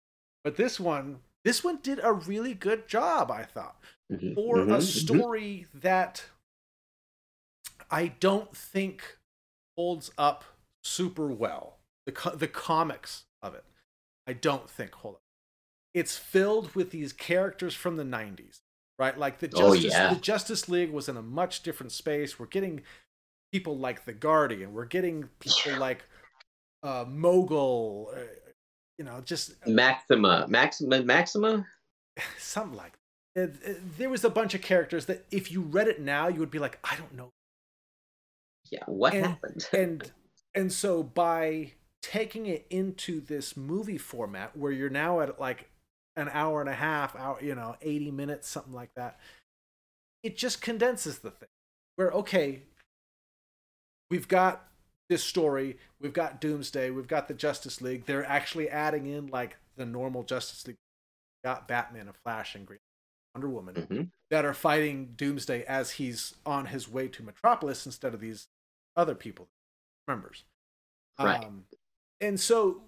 But 0.44 0.56
this 0.56 0.80
one, 0.80 1.20
this 1.44 1.64
one 1.64 1.80
did 1.82 2.00
a 2.02 2.14
really 2.14 2.54
good 2.54 2.88
job, 2.88 3.32
I 3.32 3.44
thought 3.44 3.78
Mhm, 4.10 4.36
for 4.36 4.62
mhm, 4.62 4.70
a 4.70 4.82
story 4.82 5.68
that 5.74 6.26
I 7.92 8.08
don't 8.08 8.56
think 8.56 9.18
holds 9.78 10.12
up 10.18 10.44
super 10.84 11.28
well. 11.28 11.78
The 12.06 12.12
co- 12.12 12.36
the 12.36 12.48
comics 12.48 13.26
of 13.42 13.54
it, 13.54 13.66
I 14.28 14.34
don't 14.34 14.70
think 14.70 14.94
hold 14.96 15.16
up. 15.16 15.22
It's 16.00 16.18
filled 16.18 16.74
with 16.76 16.92
these 16.92 17.14
characters 17.14 17.74
from 17.76 17.98
the 17.98 18.04
'90s, 18.04 18.60
right? 18.98 19.18
Like 19.18 19.40
the 19.40 19.50
Oh, 19.56 19.74
Justice 19.74 19.92
yeah. 19.94 20.14
the 20.14 20.20
Justice 20.20 20.70
League 20.70 20.92
was 20.92 21.10
in 21.10 21.18
a 21.18 21.22
much 21.22 21.62
different 21.64 21.92
space. 21.92 22.40
We're 22.40 22.46
getting 22.48 22.82
people 23.52 23.78
like 23.78 24.06
the 24.06 24.14
Guardian. 24.14 24.74
We're 24.74 24.86
getting 24.86 25.30
people 25.40 25.78
like 25.80 26.04
uh, 26.84 27.06
Mongul. 27.06 28.16
Uh, 28.16 28.22
you 28.98 29.06
know, 29.06 29.22
just 29.24 29.66
Maxima, 29.66 30.46
Maxima, 30.50 31.02
Maxima. 31.04 31.66
something 32.38 32.78
like 32.78 32.94
that. 33.36 33.56
There 33.98 34.10
was 34.10 34.24
a 34.26 34.30
bunch 34.30 34.54
of 34.56 34.62
characters 34.62 35.06
that 35.06 35.26
if 35.32 35.52
you 35.52 35.62
read 35.62 35.88
it 35.88 36.02
now 36.02 36.28
you 36.28 36.40
would 36.40 36.52
be 36.52 36.60
like 36.60 36.78
i 36.84 36.96
don't 36.98 37.14
know 37.16 37.30
Yeah, 38.72 38.84
what 38.88 39.14
And- 39.14 39.26
happened? 39.26 39.68
and 39.74 40.12
and 40.56 40.74
so 40.74 41.04
by 41.04 41.74
taking 42.02 42.46
it 42.48 42.66
into 42.70 43.22
this 43.22 43.56
movie 43.56 43.98
format 43.98 44.58
where 44.58 44.72
you're 44.72 44.90
now 44.90 45.22
at 45.22 45.40
like 45.40 45.69
an 46.20 46.30
hour 46.34 46.62
and 46.62 46.70
a 46.70 46.74
half 46.74 47.16
hour 47.16 47.38
you 47.42 47.56
know 47.56 47.76
80 47.82 48.12
minutes 48.12 48.48
something 48.48 48.74
like 48.74 48.94
that 48.96 49.20
it 50.24 50.38
just 50.38 50.62
condenses 50.62 51.20
the 51.20 51.32
thing 51.32 51.50
where 51.96 52.12
okay 52.12 52.64
we've 54.10 54.28
got 54.28 54.68
this 55.10 55.24
story 55.24 55.78
we've 56.00 56.14
got 56.14 56.40
doomsday 56.42 56.90
we've 56.92 57.08
got 57.08 57.28
the 57.28 57.34
justice 57.34 57.82
league 57.82 58.06
they're 58.06 58.26
actually 58.26 58.70
adding 58.70 59.06
in 59.08 59.28
like 59.28 59.58
the 59.76 59.86
normal 59.86 60.24
justice 60.24 60.66
league 60.68 60.78
got 61.44 61.68
batman 61.68 62.08
and 62.08 62.16
flash 62.24 62.54
and 62.56 62.66
green 62.66 62.80
wonder 63.36 63.50
woman 63.50 63.76
Mhm. 63.76 64.12
that 64.32 64.44
are 64.44 64.54
fighting 64.56 65.14
Doomsday 65.16 65.64
as 65.66 65.92
he's 65.92 66.36
on 66.46 66.66
his 66.68 66.90
way 66.90 67.08
to 67.10 67.22
Metropolis 67.24 67.86
instead 67.86 68.14
of 68.16 68.20
these 68.20 68.48
other 68.96 69.14
people, 69.16 69.48
members. 70.08 70.44
Right. 71.20 71.44
Um, 71.46 71.66
and 72.20 72.40
so, 72.40 72.84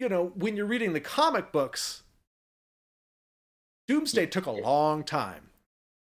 you 0.00 0.08
know, 0.08 0.26
when 0.30 0.56
you're 0.56 0.66
reading 0.66 0.92
the 0.92 1.00
comic 1.00 1.52
books, 1.52 2.02
Doomsday 3.88 4.26
took 4.26 4.46
a 4.46 4.50
long 4.50 5.04
time. 5.04 5.50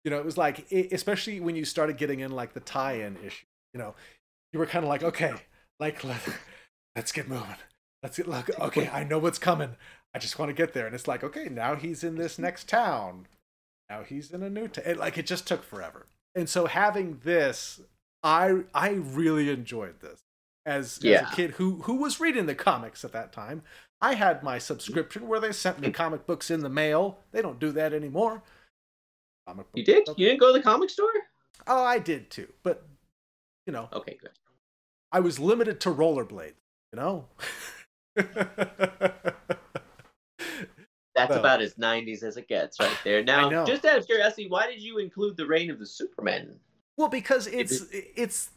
You 0.05 0.11
know, 0.11 0.19
it 0.19 0.25
was 0.25 0.39
like, 0.39 0.71
it, 0.71 0.93
especially 0.93 1.41
when 1.41 1.57
you 1.57 1.65
started 1.65 1.99
getting 1.99 2.21
in 2.21 2.31
like 2.31 2.55
the 2.55 2.61
tie-in 2.61 3.17
issue. 3.25 3.45
You 3.75 3.79
know, 3.79 3.95
you 4.53 4.59
were 4.59 4.67
kind 4.67 4.85
of 4.85 4.89
like, 4.89 5.03
okay, 5.03 5.35
like 5.79 6.03
let, 6.05 6.21
let's 6.97 7.13
get 7.13 7.29
moving. 7.29 7.57
Let's 8.03 8.17
get 8.17 8.29
look. 8.29 8.51
Okay, 8.59 8.89
I 8.89 9.05
know 9.05 9.19
what's 9.19 9.39
coming. 9.39 9.77
I 10.15 10.19
just 10.19 10.39
want 10.39 10.49
to 10.49 10.55
get 10.55 10.73
there. 10.73 10.87
And 10.87 10.95
it's 10.95 11.07
like, 11.07 11.23
okay, 11.23 11.49
now 11.51 11.77
he's 11.77 12.03
in 12.03 12.17
this 12.17 12.39
next 12.39 12.69
town. 12.69 13.27
Now 13.89 14.03
he's 14.03 14.31
in 14.31 14.43
a 14.43 14.51
new 14.51 14.69
town. 14.69 14.97
Like 14.97 15.19
it 15.19 15.27
just 15.27 15.47
took 15.47 15.63
forever. 15.63 16.07
And 16.35 16.49
so 16.49 16.67
having 16.67 17.21
this, 17.25 17.81
I 18.23 18.65
I 18.75 18.91
really 18.91 19.51
enjoyed 19.51 20.01
this 20.01 20.21
as, 20.65 20.99
as 21.05 21.23
a 21.23 21.35
kid 21.35 21.53
who 21.53 21.83
who 21.83 21.97
was 21.97 22.21
reading 22.21 22.47
the 22.47 22.55
comics 22.55 23.05
at 23.05 23.13
that 23.13 23.33
time. 23.33 23.63
I 24.01 24.15
had 24.15 24.43
my 24.43 24.59
subscription 24.59 25.29
where 25.29 25.41
they 25.41 25.53
sent 25.53 25.81
me 25.81 25.89
mm. 25.89 25.95
comic 25.95 26.27
books 26.27 26.51
in 26.51 26.61
the 26.61 26.71
mail. 26.71 27.19
They 27.33 27.43
don't 27.43 27.61
do 27.61 27.73
that 27.73 27.93
anymore. 27.93 28.43
Comic 29.47 29.67
You 29.75 29.85
did? 29.85 30.09
You 30.17 30.29
didn't 30.29 30.41
go 30.41 30.53
to 30.53 30.59
the 30.59 30.63
comic 30.63 30.91
store? 30.91 31.09
Oh, 31.67 31.85
I 31.85 31.99
did 31.99 32.31
too. 32.31 32.49
But 32.63 32.87
you 33.67 33.73
know, 33.73 33.89
Okay, 33.93 34.17
good. 34.21 34.31
I 35.13 35.21
was 35.21 35.39
limited 35.39 35.81
to 35.81 35.91
rollerblades. 35.91 36.55
You 36.93 36.97
know. 36.97 37.27
That's 38.17 38.35
So- 41.29 41.39
about 41.39 41.61
as 41.61 41.75
90s 41.75 42.23
as 42.23 42.37
it 42.37 42.49
gets 42.49 42.81
right 42.81 42.97
there. 43.05 43.23
Now, 43.23 43.65
just 43.65 43.85
out 43.85 43.99
of 43.99 44.07
curiosity, 44.07 44.49
why 44.49 44.67
did 44.67 44.81
you 44.81 44.99
include 44.99 45.37
the 45.37 45.47
reign 45.47 45.71
of 45.71 45.79
the 45.79 45.87
Superman? 45.87 46.59
Well, 46.97 47.09
because 47.09 47.47
it's 47.47 47.85
it's 47.93 48.51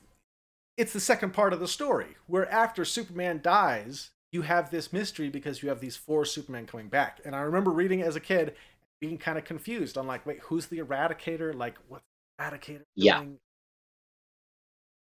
it's 0.78 0.94
the 0.94 1.00
second 1.00 1.34
part 1.34 1.54
of 1.54 1.60
the 1.60 1.68
story 1.68 2.16
where 2.28 2.50
after 2.52 2.84
Superman 2.84 3.42
dies, 3.44 4.12
you 4.34 4.42
have 4.42 4.72
this 4.72 4.92
mystery 4.92 5.30
because 5.30 5.62
you 5.64 5.70
have 5.70 5.80
these 5.80 5.96
four 5.96 6.26
Supermen 6.26 6.66
coming 6.66 6.90
back. 6.90 7.22
And 7.24 7.36
I 7.36 7.42
remember 7.42 7.72
reading 7.72 8.02
as 8.02 8.16
a 8.16 8.20
kid, 8.20 8.56
being 9.00 9.18
kind 9.18 9.38
of 9.38 9.46
confused 9.46 9.98
on 9.98 10.08
like, 10.08 10.26
wait, 10.26 10.40
who's 10.42 10.66
the 10.66 10.80
Eradicator? 10.80 11.54
Like, 11.56 11.76
what's 11.88 12.04
the 12.40 12.44
Eradicator 12.44 12.84
Yeah. 12.96 13.20
doing? 13.20 13.40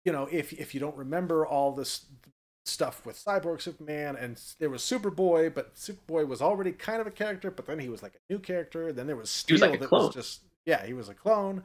You 0.05 0.11
know, 0.11 0.27
if 0.31 0.53
if 0.53 0.73
you 0.73 0.79
don't 0.79 0.95
remember 0.97 1.45
all 1.47 1.71
this 1.71 2.05
stuff 2.65 3.05
with 3.05 3.17
Cyborg 3.17 3.61
Superman 3.61 4.15
and 4.15 4.39
there 4.59 4.69
was 4.69 4.83
Superboy, 4.83 5.53
but 5.53 5.75
Superboy 5.75 6.27
was 6.27 6.41
already 6.41 6.71
kind 6.71 7.01
of 7.01 7.07
a 7.07 7.11
character, 7.11 7.49
but 7.51 7.65
then 7.65 7.79
he 7.79 7.89
was 7.89 8.03
like 8.03 8.15
a 8.15 8.33
new 8.33 8.39
character. 8.39 8.93
Then 8.93 9.07
there 9.07 9.15
was 9.15 9.29
Steel 9.29 9.55
was 9.55 9.61
like 9.61 9.73
a 9.73 9.77
that 9.77 9.87
clone. 9.87 10.01
was 10.07 10.09
just 10.09 10.41
yeah, 10.65 10.85
he 10.85 10.93
was 10.93 11.09
a 11.09 11.13
clone. 11.15 11.63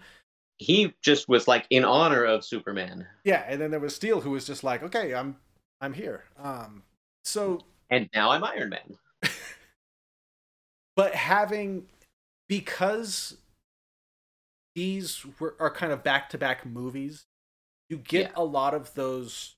He 0.58 0.94
just 1.02 1.28
was 1.28 1.48
like 1.48 1.66
in 1.70 1.84
honor 1.84 2.24
of 2.24 2.44
Superman. 2.44 3.06
Yeah, 3.24 3.44
and 3.46 3.60
then 3.60 3.70
there 3.70 3.80
was 3.80 3.94
Steel 3.94 4.20
who 4.20 4.30
was 4.30 4.46
just 4.46 4.64
like, 4.64 4.82
okay, 4.82 5.14
I'm 5.14 5.36
I'm 5.80 5.92
here. 5.92 6.24
Um, 6.36 6.82
so 7.28 7.60
And 7.90 8.08
now 8.14 8.30
I'm 8.30 8.44
Iron 8.44 8.70
Man. 8.70 8.98
but 10.96 11.14
having 11.14 11.86
because 12.48 13.36
these 14.74 15.24
were 15.38 15.56
are 15.60 15.70
kind 15.70 15.92
of 15.92 16.02
back 16.02 16.30
to 16.30 16.38
back 16.38 16.64
movies, 16.64 17.26
you 17.88 17.98
get 17.98 18.32
a 18.34 18.44
lot 18.44 18.74
of 18.74 18.94
those 18.94 19.56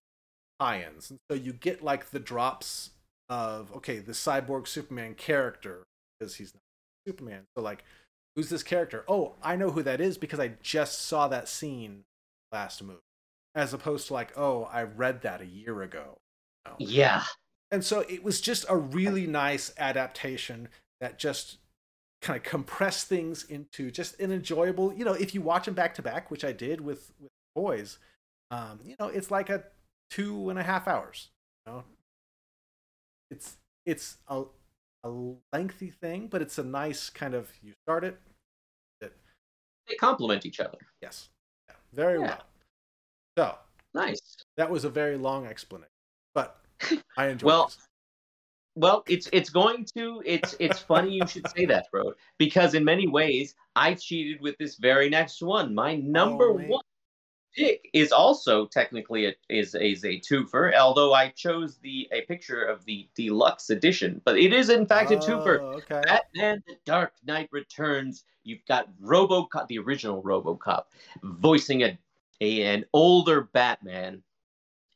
tie-ins, 0.59 1.11
and 1.11 1.19
so 1.31 1.37
you 1.37 1.53
get 1.53 1.83
like 1.83 2.11
the 2.11 2.21
drops 2.21 2.91
of 3.29 3.73
okay, 3.77 3.99
the 3.99 4.13
cyborg 4.13 4.67
Superman 4.67 5.15
character 5.15 5.85
because 6.19 6.37
he's 6.37 6.55
not 6.55 6.63
Superman. 7.07 7.45
So 7.57 7.63
like, 7.63 7.85
who's 8.35 8.49
this 8.49 8.63
character? 8.63 9.05
Oh, 9.09 9.35
I 9.43 9.57
know 9.57 9.71
who 9.71 9.83
that 9.83 10.01
is 10.01 10.19
because 10.19 10.41
I 10.41 10.53
just 10.63 11.03
saw 11.03 11.29
that 11.29 11.49
scene 11.49 12.05
last 12.53 12.83
movie, 12.83 12.99
as 13.55 13.73
opposed 13.75 14.09
to 14.09 14.15
like, 14.15 14.37
oh, 14.37 14.65
I 14.73 14.83
read 14.83 15.23
that 15.23 15.41
a 15.41 15.47
year 15.47 15.83
ago. 15.83 16.19
you 16.79 16.87
know? 16.87 16.93
Yeah. 16.93 17.23
And 17.71 17.85
so 17.85 18.01
it 18.01 18.23
was 18.25 18.41
just 18.41 18.65
a 18.69 18.77
really 18.77 19.27
nice 19.27 19.73
adaptation 19.79 20.69
that 21.01 21.19
just 21.19 21.59
kind 22.21 22.37
of 22.37 22.43
compressed 22.43 23.07
things 23.09 23.45
into 23.45 23.91
just 23.91 24.19
an 24.21 24.33
enjoyable, 24.33 24.93
you 24.93 25.05
know, 25.05 25.13
if 25.15 25.35
you 25.35 25.41
watch 25.41 25.65
them 25.67 25.75
back 25.75 25.95
to 25.95 26.03
back, 26.03 26.31
which 26.31 26.45
I 26.45 26.53
did 26.53 26.81
with 26.81 27.13
with 27.21 27.31
boys, 27.55 27.99
um, 28.51 28.81
you 28.85 28.97
know, 28.99 29.07
it's 29.07 29.31
like 29.31 29.49
a 29.51 29.65
two 30.11 30.51
and 30.51 30.59
a 30.59 30.63
half 30.63 30.89
hours. 30.89 31.31
You 31.67 31.73
know, 31.73 31.85
it's 33.31 33.57
it's 33.87 34.19
a 34.29 34.45
a 35.05 35.33
lengthy 35.53 35.91
thing, 35.91 36.27
but 36.27 36.43
it's 36.43 36.59
a 36.59 36.65
nice 36.65 37.09
kind 37.09 37.35
of 37.35 37.51
you 37.63 37.73
start 37.87 38.05
it, 38.05 38.21
it 39.01 39.17
They 39.89 39.95
complement 39.95 40.45
each 40.45 40.61
other. 40.61 40.77
yes, 41.01 41.31
yeah, 41.69 41.77
very 41.93 42.19
Yeah. 42.19 42.27
well. 42.27 42.45
So 43.39 43.59
Nice. 43.95 44.37
that 44.57 44.71
was 44.71 44.85
a 44.85 44.91
very 44.91 45.17
long 45.17 45.47
explanation, 45.47 45.89
but 46.35 46.60
I 47.17 47.29
enjoyed. 47.29 47.47
Well, 47.47 47.67
this. 47.67 47.79
Well, 48.77 49.03
it's 49.09 49.29
it's 49.33 49.51
going 49.51 49.85
to 49.97 50.23
it's 50.25 50.55
it's 50.61 50.79
funny 50.79 51.15
you 51.15 51.27
should 51.27 51.49
say 51.51 51.67
that, 51.67 51.87
bro, 51.91 52.13
because 52.39 52.75
in 52.75 52.85
many 52.85 53.09
ways 53.09 53.55
I 53.75 53.95
cheated 53.95 54.41
with 54.41 54.57
this 54.59 54.77
very 54.77 55.11
next 55.11 55.43
one. 55.43 55.75
My 55.75 55.97
number 55.97 56.51
Oh, 56.51 56.55
one 56.55 56.83
pick 57.55 57.89
is 57.93 58.13
also 58.13 58.67
technically 58.67 59.27
a, 59.27 59.35
is 59.49 59.75
is 59.75 60.05
a 60.05 60.21
twofer, 60.21 60.75
although 60.77 61.13
I 61.13 61.29
chose 61.31 61.79
the 61.79 62.09
a 62.13 62.23
picture 62.23 62.63
of 62.63 62.85
the 62.85 63.09
deluxe 63.15 63.71
edition, 63.71 64.21
but 64.25 64.39
it 64.39 64.53
is 64.53 64.71
in 64.71 64.87
fact 64.87 65.11
a 65.11 65.17
oh, 65.17 65.21
twofer. 65.21 65.59
Oh, 65.61 65.81
Okay. 65.81 66.01
Batman: 66.05 66.63
The 66.67 66.77
Dark 66.85 67.13
Knight 67.25 67.49
Returns. 67.53 68.25
You've 68.45 68.65
got 68.67 68.89
RoboCop, 69.03 69.69
the 69.69 69.79
original 69.79 70.23
RoboCop, 70.23 70.85
voicing 71.23 71.83
a, 71.83 71.99
a 72.41 72.63
an 72.63 72.85
older 72.93 73.43
Batman, 73.53 74.23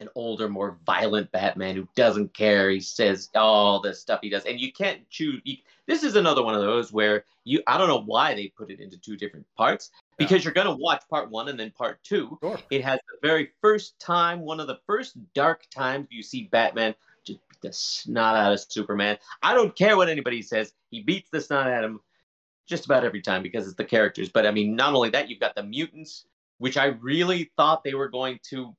an 0.01 0.09
older, 0.15 0.49
more 0.49 0.79
violent 0.85 1.31
Batman 1.33 1.77
who 1.77 1.89
doesn't 1.95 2.35
care. 2.35 2.71
He 2.71 2.81
says 2.81 3.31
all 3.35 3.81
the 3.81 3.95
stuff 3.95 4.21
he 4.23 4.29
does, 4.29 4.45
and 4.45 4.61
you 4.61 4.73
can't 4.73 5.09
choose. 5.11 5.41
You, 5.45 5.57
this 5.87 6.03
is 6.03 6.17
another 6.17 6.43
one 6.43 6.55
of 6.55 6.61
those 6.61 6.93
where 6.93 7.25
you. 7.45 7.63
I 7.67 7.79
don't 7.79 7.89
know 7.89 8.03
why 8.03 8.35
they 8.35 8.49
put 8.49 8.71
it 8.71 8.81
into 8.81 8.99
two 8.99 9.17
different 9.17 9.47
parts 9.57 9.91
because 10.17 10.45
you're 10.45 10.55
gonna 10.55 10.75
watch 10.75 11.03
part 11.09 11.31
one 11.31 11.49
and 11.49 11.59
then 11.59 11.71
part 11.71 12.03
two. 12.03 12.39
Sure. 12.43 12.59
It 12.71 12.85
has 12.85 12.99
the 13.09 13.27
very 13.27 13.51
first 13.61 13.99
time, 13.99 14.41
one 14.41 14.61
of 14.61 14.67
the 14.67 14.81
first 14.87 15.17
dark 15.35 15.69
times 15.71 16.09
you 16.11 16.23
see 16.23 16.49
Batman 16.51 16.95
just 17.25 17.41
beat 17.49 17.61
the 17.63 17.73
snot 17.73 18.37
out 18.37 18.53
of 18.53 18.61
Superman. 18.61 19.19
I 19.43 19.55
don't 19.55 19.77
care 19.77 19.97
what 19.97 20.09
anybody 20.09 20.43
says. 20.43 20.73
He 20.91 21.03
beats 21.03 21.31
the 21.31 21.41
snot 21.41 21.69
out 21.69 21.85
of 21.85 21.91
him 21.91 22.01
just 22.67 22.87
about 22.87 23.05
every 23.05 23.21
time 23.21 23.43
because 23.43 23.67
it's 23.67 23.77
the 23.77 23.85
characters. 23.85 24.29
But 24.29 24.47
I 24.47 24.51
mean, 24.51 24.75
not 24.77 24.95
only 24.95 25.11
that, 25.11 25.29
you've 25.29 25.41
got 25.41 25.55
the 25.55 25.63
mutants, 25.63 26.27
which 26.59 26.77
I 26.77 26.87
really 26.87 27.51
thought 27.57 27.85
they 27.85 27.95
were 27.95 28.09
going 28.09 28.41
to. 28.51 28.75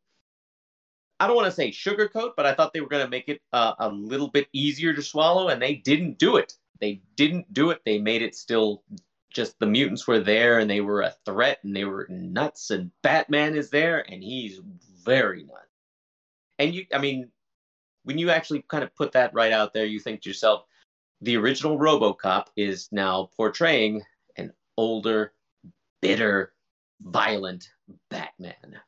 I 1.19 1.28
don't 1.28 1.36
want 1.36 1.47
to 1.47 1.51
say 1.51 1.71
sugarcoat, 1.71 2.32
but 2.36 2.45
I 2.45 2.54
thought 2.54 2.73
they 2.73 2.82
were 2.82 2.89
going 2.89 3.06
to 3.06 3.10
make 3.10 3.30
it 3.30 3.41
uh, 3.54 3.73
a 3.80 3.89
little 3.89 4.30
bit 4.30 4.47
easier 4.54 4.93
to 4.93 5.01
swallow, 5.01 5.47
and 5.47 5.62
they 5.62 5.75
didn't 5.75 6.17
do 6.19 6.38
it. 6.38 6.54
They 6.82 7.01
didn't 7.15 7.54
do 7.54 7.69
it. 7.69 7.82
They 7.86 7.99
made 7.99 8.21
it 8.21 8.36
still 8.36 8.84
just 9.36 9.60
the 9.60 9.65
mutants 9.65 10.08
were 10.08 10.21
there 10.21 10.60
and 10.60 10.69
they 10.69 10.80
were 10.80 11.01
a 11.01 11.13
threat 11.25 11.60
and 11.63 11.75
they 11.75 11.84
were 11.84 12.08
nuts, 12.10 12.71
and 12.71 12.91
Batman 13.04 13.56
is 13.56 13.69
there 13.69 13.99
and 14.10 14.23
he's 14.23 14.62
very 15.04 15.43
nuts. 15.43 15.60
And 16.58 16.73
you, 16.73 16.86
I 16.93 16.99
mean, 16.99 17.30
when 18.04 18.17
you 18.17 18.30
actually 18.30 18.63
kind 18.69 18.84
of 18.84 18.95
put 18.95 19.12
that 19.12 19.34
right 19.34 19.51
out 19.51 19.73
there, 19.73 19.86
you 19.86 19.99
think 19.99 20.21
to 20.21 20.30
yourself, 20.30 20.63
the 21.21 21.36
original 21.38 21.78
RoboCop 21.78 22.45
is 22.56 22.88
now 22.91 23.30
portraying 23.36 24.04
an 24.38 24.54
older, 24.78 25.34
bitter, 26.01 26.54
violent 27.01 27.69
Batman. 28.10 28.80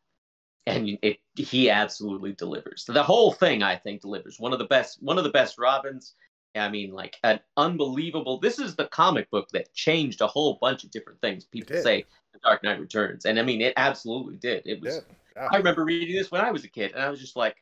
And 0.67 0.99
it, 1.01 1.19
he 1.35 1.69
absolutely 1.69 2.33
delivers. 2.33 2.83
The 2.85 3.01
whole 3.01 3.31
thing, 3.31 3.63
I 3.63 3.77
think, 3.77 4.01
delivers. 4.01 4.39
One 4.39 4.53
of 4.53 4.59
the 4.59 4.65
best, 4.65 5.01
one 5.01 5.17
of 5.17 5.23
the 5.23 5.31
best 5.31 5.57
Robins. 5.57 6.13
I 6.55 6.69
mean, 6.69 6.91
like 6.91 7.17
an 7.23 7.39
unbelievable. 7.55 8.39
This 8.39 8.59
is 8.59 8.75
the 8.75 8.87
comic 8.87 9.29
book 9.29 9.47
that 9.53 9.73
changed 9.73 10.21
a 10.21 10.27
whole 10.27 10.57
bunch 10.59 10.83
of 10.83 10.91
different 10.91 11.21
things. 11.21 11.45
People 11.45 11.77
say 11.77 12.05
The 12.33 12.39
Dark 12.39 12.63
Knight 12.63 12.79
Returns, 12.79 13.25
and 13.25 13.39
I 13.39 13.43
mean, 13.43 13.61
it 13.61 13.73
absolutely 13.77 14.37
did. 14.37 14.63
It 14.65 14.81
was. 14.81 15.01
I 15.37 15.57
remember 15.57 15.85
reading 15.85 16.15
this 16.15 16.31
when 16.31 16.41
I 16.41 16.51
was 16.51 16.63
a 16.63 16.67
kid, 16.67 16.93
and 16.93 17.03
I 17.03 17.09
was 17.09 17.19
just 17.19 17.35
like, 17.35 17.57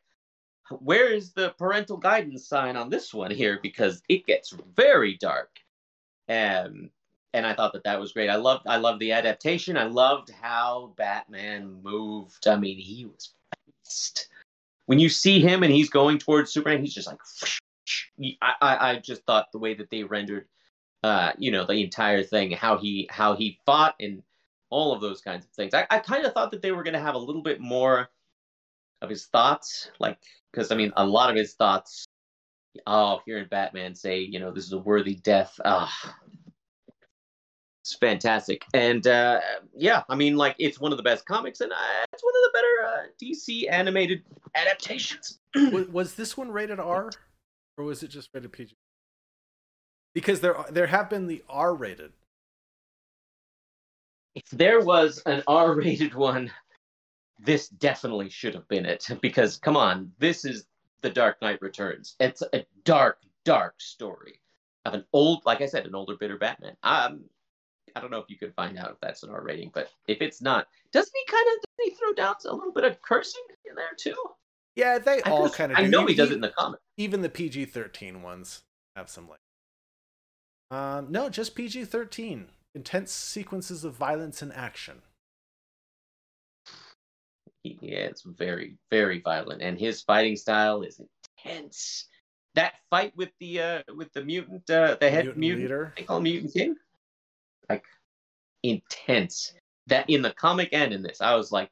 "Where 0.80 1.12
is 1.12 1.34
the 1.34 1.50
parental 1.58 1.98
guidance 1.98 2.48
sign 2.48 2.78
on 2.78 2.90
this 2.90 3.14
one 3.14 3.32
here?" 3.32 3.60
Because 3.62 4.02
it 4.08 4.26
gets 4.26 4.56
very 4.76 5.18
dark, 5.18 5.60
and 6.28 6.90
and 7.36 7.46
I 7.46 7.54
thought 7.54 7.74
that 7.74 7.84
that 7.84 8.00
was 8.00 8.14
great. 8.14 8.30
I 8.30 8.38
loved 8.38 8.66
I 8.66 8.78
loved 8.78 9.02
the 9.02 9.12
adaptation. 9.12 9.78
I 9.78 9.84
loved 9.84 10.32
how 10.32 10.94
Batman 10.96 11.82
moved. 11.84 12.48
I 12.48 12.56
mean, 12.56 12.80
he 12.80 13.06
was 13.06 13.34
fast. 13.84 14.30
When 14.86 15.00
you 15.00 15.10
see 15.10 15.42
him 15.42 15.64
and 15.64 15.72
he's 15.72 15.90
going 15.90 16.18
towards 16.18 16.52
Superman, 16.52 16.82
he's 16.82 16.94
just 16.94 17.08
like. 17.08 17.20
I, 18.42 18.54
I, 18.62 18.90
I 18.90 19.00
just 19.00 19.24
thought 19.26 19.52
the 19.52 19.60
way 19.60 19.76
that 19.76 19.92
they 19.92 20.04
rendered, 20.04 20.48
uh, 21.04 21.34
you 21.38 21.52
know, 21.52 21.66
the 21.66 21.84
entire 21.84 22.24
thing, 22.24 22.52
how 22.52 22.78
he 22.78 23.08
how 23.12 23.36
he 23.36 23.60
fought 23.66 23.96
and 24.00 24.24
all 24.70 24.94
of 24.94 25.02
those 25.02 25.22
kinds 25.22 25.46
of 25.46 25.52
things. 25.52 25.74
I, 25.74 25.86
I 25.90 26.00
kind 26.00 26.26
of 26.26 26.34
thought 26.34 26.52
that 26.52 26.62
they 26.62 26.72
were 26.72 26.84
going 26.84 26.96
to 26.96 27.00
have 27.00 27.16
a 27.16 27.20
little 27.20 27.44
bit 27.44 27.60
more 27.60 28.10
of 29.02 29.10
his 29.10 29.26
thoughts, 29.26 29.92
like 30.00 30.18
because 30.52 30.72
I 30.72 30.76
mean, 30.76 30.94
a 30.96 31.06
lot 31.06 31.30
of 31.30 31.36
his 31.36 31.54
thoughts. 31.54 32.06
Oh, 32.88 33.22
hearing 33.26 33.48
Batman 33.50 33.96
say, 33.96 34.20
you 34.20 34.40
know, 34.40 34.52
this 34.52 34.66
is 34.66 34.74
a 34.74 34.78
worthy 34.78 35.16
death. 35.16 35.60
Ah, 35.64 36.18
it's 37.86 37.96
fantastic, 37.96 38.66
and 38.74 39.06
uh, 39.06 39.40
yeah, 39.76 40.02
I 40.10 40.16
mean, 40.16 40.38
like 40.38 40.56
it's 40.58 40.80
one 40.80 40.92
of 40.92 40.98
the 40.98 41.04
best 41.04 41.28
comics, 41.28 41.62
and 41.62 41.72
uh, 41.72 41.76
it's 42.12 42.24
one 42.24 42.34
of 42.36 42.42
the 42.44 42.52
better 42.54 42.88
uh, 42.88 43.04
DC 43.22 43.72
animated 43.72 44.24
adaptations. 44.56 45.40
was, 45.72 45.88
was 45.90 46.16
this 46.16 46.36
one 46.36 46.52
rated 46.52 46.80
R, 46.80 47.12
or 47.78 47.86
was 47.86 48.02
it 48.02 48.08
just 48.08 48.30
rated 48.34 48.52
PG? 48.52 48.76
Because 50.16 50.40
there 50.42 50.56
there 50.72 50.88
have 50.88 51.12
been 51.12 51.28
the 51.28 51.44
R 51.48 51.76
rated. 51.76 52.14
if 54.36 54.44
there 54.52 54.82
was 54.82 55.22
an 55.26 55.44
R-rated 55.48 56.14
one, 56.16 56.52
this 57.40 57.70
definitely 57.70 58.30
should 58.30 58.56
have 58.56 58.68
been 58.68 58.86
it. 58.86 59.08
Because 59.22 59.58
come 59.58 59.78
on, 59.78 60.12
this 60.20 60.46
is 60.46 60.66
The 61.02 61.10
Dark 61.10 61.42
Knight 61.42 61.62
Returns. 61.62 62.16
It's 62.20 62.44
a 62.54 62.66
dark, 62.84 63.20
dark 63.46 63.76
story 63.80 64.40
of 64.86 64.94
an 64.94 65.06
old, 65.14 65.46
like 65.46 65.62
I 65.62 65.68
said, 65.68 65.86
an 65.86 65.96
older, 65.96 66.16
bitter 66.20 66.38
Batman. 66.38 66.76
Um, 66.84 67.26
I 67.96 68.02
don't 68.02 68.12
know 68.12 68.20
if 68.20 68.30
you 68.30 68.38
could 68.38 68.54
find 68.56 68.78
out 68.78 68.92
if 68.92 69.00
that's 69.02 69.24
an 69.24 69.30
R 69.30 69.42
rating, 69.42 69.72
but 69.74 69.90
if 70.08 70.22
it's 70.22 70.42
not, 70.42 70.68
doesn't 70.92 71.14
he 71.14 71.32
kind 71.32 71.46
of 71.48 71.64
doesn't 71.64 71.92
he 71.92 71.96
throw 71.96 72.14
down 72.14 72.36
a 72.46 72.54
little 72.56 72.74
bit 72.74 72.84
of 72.84 73.02
cursing 73.02 73.42
in 73.70 73.76
there 73.76 73.94
too? 73.98 74.16
Yeah, 74.76 74.98
they 75.00 75.22
I 75.24 75.30
all 75.30 75.50
kind 75.50 75.72
of. 75.72 75.78
I 75.78 75.88
know 75.88 76.04
E- 76.04 76.12
he 76.12 76.16
does 76.16 76.32
it 76.32 76.36
in 76.36 76.42
the 76.42 76.50
comic. 76.50 76.80
Even 76.98 77.22
the 77.22 77.30
PG 77.30 77.66
thirteen 77.66 78.22
ones 78.22 78.64
have 78.96 79.10
some 79.10 79.30
like. 79.30 79.40
Um, 80.72 81.12
no, 81.12 81.30
just 81.30 81.56
PG 81.56 81.86
thirteen. 81.86 82.48
Intense 82.74 83.12
sequences 83.14 83.86
of 83.86 83.94
violence 83.94 84.42
and 84.42 84.52
action. 84.52 85.02
Yeah, 87.64 88.00
it's 88.00 88.22
very, 88.24 88.76
very 88.92 89.22
violent, 89.22 89.62
and 89.62 89.80
his 89.80 90.02
fighting 90.02 90.36
style 90.36 90.82
is 90.84 91.00
intense. 91.44 92.08
that 92.56 92.74
fight 92.90 93.16
with 93.16 93.30
the 93.40 93.62
uh 93.62 93.82
with 93.96 94.12
the 94.14 94.24
mutant 94.24 94.70
uh 94.70 94.98
the 95.00 95.10
head 95.10 95.26
Mutant 95.26 95.38
mutant, 95.40 95.62
leader. 95.64 95.94
they 95.98 96.04
call 96.04 96.18
him 96.18 96.24
mutant 96.24 96.54
king 96.54 96.76
like 97.70 97.84
intense 98.64 99.54
that 99.88 100.10
in 100.10 100.22
the 100.22 100.32
comic 100.32 100.70
and 100.72 100.94
in 100.94 101.04
this 101.04 101.22
i 101.22 101.36
was 101.36 101.52
like 101.52 101.70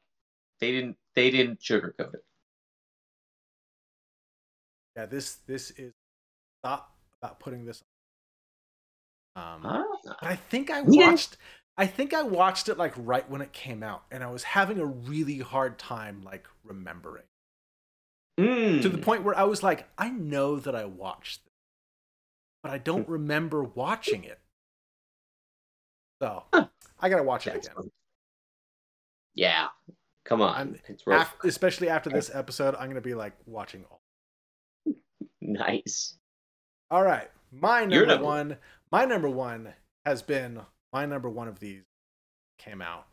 they 0.60 0.70
didn't 0.70 0.96
they 1.14 1.30
didn't 1.30 1.60
sugarcoat 1.60 2.14
it 2.14 2.24
Yeah, 4.96 5.06
this 5.06 5.36
this 5.46 5.70
is 5.72 5.92
thought 6.62 6.88
about 7.20 7.40
putting 7.40 7.64
this. 7.64 7.82
Um, 9.36 9.60
Ah, 9.64 9.84
but 10.04 10.16
I 10.22 10.36
think 10.36 10.70
I 10.70 10.82
watched. 10.82 11.36
I 11.76 11.86
think 11.86 12.14
I 12.14 12.22
watched 12.22 12.68
it 12.68 12.78
like 12.78 12.94
right 12.96 13.28
when 13.28 13.40
it 13.40 13.52
came 13.52 13.82
out, 13.82 14.04
and 14.12 14.22
I 14.22 14.30
was 14.30 14.44
having 14.44 14.78
a 14.78 14.86
really 14.86 15.38
hard 15.38 15.78
time 15.78 16.22
like 16.22 16.46
remembering 16.62 17.24
mm. 18.38 18.80
to 18.80 18.88
the 18.88 18.98
point 18.98 19.24
where 19.24 19.36
I 19.36 19.42
was 19.42 19.64
like, 19.64 19.88
I 19.98 20.10
know 20.10 20.60
that 20.60 20.76
I 20.76 20.84
watched 20.84 21.44
this, 21.44 21.52
but 22.62 22.70
I 22.70 22.78
don't 22.78 23.08
remember 23.08 23.64
watching 23.64 24.22
it. 24.22 24.38
So 26.24 26.42
Huh. 26.54 26.68
I 27.00 27.10
gotta 27.10 27.22
watch 27.22 27.46
it 27.46 27.54
again. 27.56 27.74
fun. 27.74 27.90
yeah 29.34 29.68
come 30.24 30.40
on 30.40 30.80
it's. 30.88 31.02
Af- 31.06 31.36
especially 31.44 31.90
after 31.90 32.08
this 32.08 32.34
episode, 32.34 32.74
I'm 32.76 32.88
gonna 32.88 33.02
be 33.02 33.12
like 33.12 33.34
watching 33.44 33.84
all. 33.90 34.00
nice 35.42 36.16
All 36.90 37.02
right, 37.02 37.30
my 37.52 37.80
number, 37.80 37.94
Your 37.94 38.06
number 38.06 38.24
one. 38.24 38.56
My 38.90 39.04
number 39.04 39.28
one 39.28 39.74
has 40.06 40.22
been 40.22 40.60
my 40.94 41.04
number 41.04 41.28
one 41.28 41.46
of 41.46 41.60
these 41.60 41.82
came 42.58 42.80
out. 42.80 43.06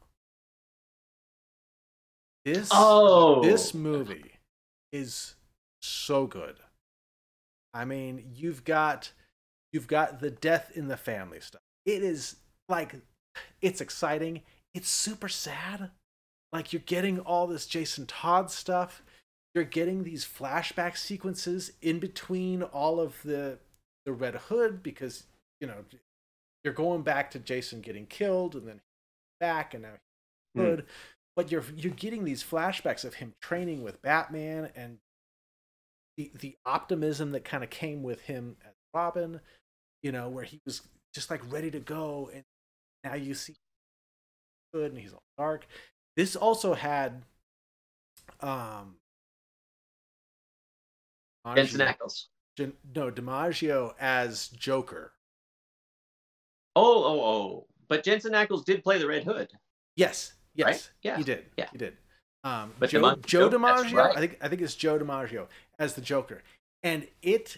This 2.46 2.70
oh 2.72 3.44
this 3.44 3.74
movie 3.74 4.40
is 4.94 5.36
so 5.82 6.28
good. 6.28 6.56
I 7.74 7.84
mean, 7.84 8.32
you've 8.36 8.64
got 8.64 9.12
you've 9.74 9.88
got 9.88 10.22
the 10.22 10.32
death 10.32 10.72
in 10.76 10.88
the 10.88 10.96
family 10.96 11.42
stuff. 11.42 11.62
It 11.86 12.04
is 12.04 12.38
like 12.72 12.96
it's 13.62 13.82
exciting. 13.82 14.42
It's 14.74 14.90
super 14.90 15.30
sad. 15.30 15.92
Like 16.52 16.74
you're 16.74 16.82
getting 16.86 17.20
all 17.20 17.48
this 17.48 17.66
Jason 17.68 18.06
Todd 18.08 18.50
stuff. 18.50 19.04
You're 19.54 19.64
getting 19.66 20.04
these 20.04 20.26
flashback 20.26 20.98
sequences 20.98 21.74
in 21.82 22.00
between 22.00 22.64
all 22.64 23.00
of 23.00 23.22
the 23.24 23.60
the 24.06 24.14
Red 24.14 24.36
Hood 24.36 24.82
because 24.82 25.24
you 25.60 25.68
know 25.68 25.86
you're 26.64 26.74
going 26.74 27.04
back 27.04 27.32
to 27.32 27.40
Jason 27.40 27.82
getting 27.82 28.08
killed 28.08 28.56
and 28.56 28.68
then 28.68 28.82
back 29.40 29.74
and 29.74 29.84
now 29.84 29.98
Hmm. 30.56 30.62
Hood. 30.62 30.86
But 31.36 31.52
you're 31.52 31.64
you're 31.76 31.94
getting 31.94 32.26
these 32.26 32.44
flashbacks 32.44 33.06
of 33.06 33.16
him 33.16 33.34
training 33.42 33.84
with 33.84 34.02
Batman 34.02 34.70
and 34.76 35.00
the 36.18 36.32
the 36.40 36.58
optimism 36.66 37.32
that 37.32 37.46
kind 37.46 37.64
of 37.64 37.70
came 37.70 38.04
with 38.04 38.22
him 38.22 38.58
as 38.66 38.74
Robin, 38.94 39.40
you 40.04 40.12
know, 40.12 40.28
where 40.28 40.44
he 40.44 40.60
was 40.66 40.82
just 41.14 41.30
like 41.30 41.42
ready 41.52 41.72
to 41.72 41.80
go, 41.80 42.30
and 42.34 42.44
now 43.04 43.16
you 43.16 43.34
see 43.34 43.56
Hood 44.74 44.92
and 44.92 45.00
he's 45.00 45.14
all 45.14 45.24
dark. 45.38 45.66
This 46.16 46.36
also 46.36 46.74
had 46.74 47.24
um 48.40 48.96
Jensen 51.56 51.82
Ackles. 51.82 52.26
Gen- 52.58 52.74
no 52.96 53.10
DiMaggio 53.12 53.94
as 54.00 54.48
Joker. 54.50 55.14
Oh, 56.76 57.04
oh, 57.04 57.22
oh. 57.22 57.68
But 57.88 58.04
Jensen 58.04 58.34
Ackles 58.34 58.64
did 58.64 58.84
play 58.84 58.98
the 59.00 59.08
Red 59.08 59.24
Hood. 59.24 59.50
Yes, 59.96 60.34
yes, 60.56 60.66
Right? 60.66 60.92
Yeah, 61.02 61.18
he 61.18 61.24
did. 61.24 61.46
yeah. 61.58 61.68
he 61.72 61.78
did. 61.78 61.98
Um, 62.44 62.74
But 62.80 62.90
Joe, 62.90 63.02
DiMaggio- 63.02 63.26
Joe 63.26 63.50
DiMaggio, 63.50 63.94
right. 63.94 64.16
I 64.18 64.20
think 64.20 64.38
I 64.42 64.48
think 64.48 64.62
it's 64.62 64.76
Joe 64.76 64.98
DiMaggio 65.00 65.48
as 65.80 65.94
the 65.96 66.02
Joker, 66.02 66.44
and 66.84 67.08
it, 67.22 67.58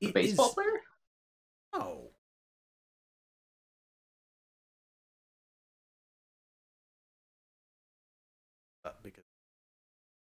it 0.00 0.12
baseball 0.14 0.48
is- 0.48 0.54
player? 0.54 0.80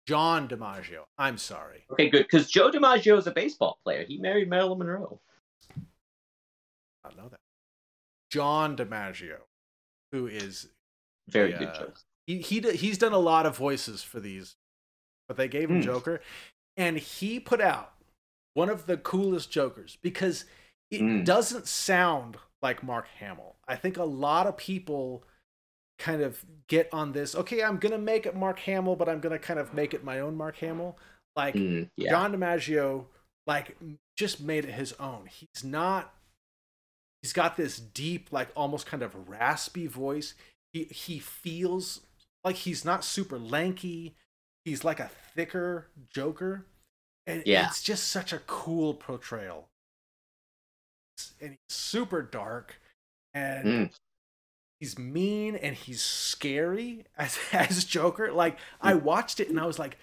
John 0.08 0.48
DiMaggio. 0.50 1.04
I'm 1.18 1.38
sorry. 1.38 1.86
Okay, 1.92 2.10
good. 2.10 2.24
Because 2.24 2.50
Joe 2.52 2.70
DiMaggio 2.72 3.18
is 3.18 3.28
a 3.28 3.32
baseball 3.32 3.80
player. 3.84 4.04
He 4.06 4.18
married 4.18 4.50
Marilyn 4.50 4.80
Monroe. 4.80 5.20
I 7.06 7.14
know 7.16 7.30
that. 7.30 7.40
John 8.32 8.76
DiMaggio, 8.76 9.38
who 10.12 10.28
is 10.28 10.70
Very 11.30 11.52
Yeah. 11.52 11.60
good 11.60 11.74
choice. 11.76 12.06
he 12.28 12.42
he 12.42 12.60
he's 12.76 12.98
done 12.98 13.14
a 13.14 13.18
lot 13.18 13.46
of 13.46 13.56
voices 13.58 14.04
for 14.04 14.20
these, 14.20 14.56
but 15.28 15.38
they 15.38 15.48
gave 15.48 15.70
him 15.70 15.78
Hmm. 15.78 15.84
Joker, 15.84 16.22
and 16.76 16.98
he 16.98 17.40
put 17.40 17.62
out 17.62 17.94
one 18.56 18.70
of 18.70 18.86
the 18.88 18.98
coolest 18.98 19.50
Jokers 19.52 19.98
because 20.02 20.46
it 20.92 21.02
Mm. 21.02 21.24
doesn't 21.26 21.68
sound 21.68 22.38
like 22.62 22.84
Mark 22.84 23.08
Hamill. 23.08 23.58
I 23.68 23.76
think 23.78 23.98
a 23.98 24.04
lot 24.04 24.48
of 24.48 24.58
people 24.58 25.24
kind 26.00 26.22
of 26.22 26.44
get 26.68 26.90
on 26.94 27.12
this. 27.14 27.36
Okay, 27.36 27.64
I'm 27.64 27.78
gonna 27.78 27.98
make 27.98 28.26
it 28.26 28.36
Mark 28.36 28.60
Hamill, 28.60 28.96
but 28.96 29.08
I'm 29.10 29.20
gonna 29.20 29.40
kind 29.40 29.60
of 29.60 29.74
make 29.74 29.94
it 29.94 30.04
my 30.04 30.20
own 30.20 30.36
Mark 30.36 30.58
Hamill. 30.58 30.98
Like 31.36 31.56
Mm, 31.56 31.90
yeah. 31.98 32.12
John 32.12 32.34
DiMaggio, 32.34 33.06
like 33.48 33.78
just 34.18 34.40
made 34.42 34.66
it 34.66 34.72
his 34.74 34.94
own. 34.94 35.28
He's 35.28 35.64
not. 35.64 36.14
He's 37.22 37.34
got 37.34 37.56
this 37.58 37.80
deep, 37.80 38.32
like 38.32 38.50
almost 38.56 38.86
kind 38.86 39.02
of 39.02 39.30
raspy 39.30 39.88
voice. 39.88 40.34
He 40.74 40.84
he 40.86 41.20
feels 41.20 42.02
like 42.44 42.58
he's 42.58 42.84
not 42.84 43.04
super 43.06 43.40
lanky. 43.40 44.16
He's 44.66 44.84
like 44.84 45.00
a 45.00 45.10
thicker 45.36 45.88
Joker, 46.10 46.66
and 47.28 47.44
Yeah. 47.46 47.68
it's 47.68 47.82
just 47.82 48.10
such 48.10 48.34
a 48.34 48.40
cool 48.40 48.94
portrayal. 48.94 49.70
And 51.40 51.52
he's 51.52 51.76
super 51.76 52.22
dark, 52.22 52.80
and 53.34 53.66
Mm. 53.90 53.94
He's 54.84 55.00
mean 55.00 55.56
and 55.56 55.78
he's 55.78 56.02
scary 56.02 57.06
as 57.18 57.40
as 57.54 57.86
Joker. 57.86 58.34
Like 58.34 58.58
I 58.82 58.96
watched 58.96 59.40
it 59.40 59.48
and 59.50 59.58
I 59.58 59.66
was 59.66 59.80
like, 59.80 59.98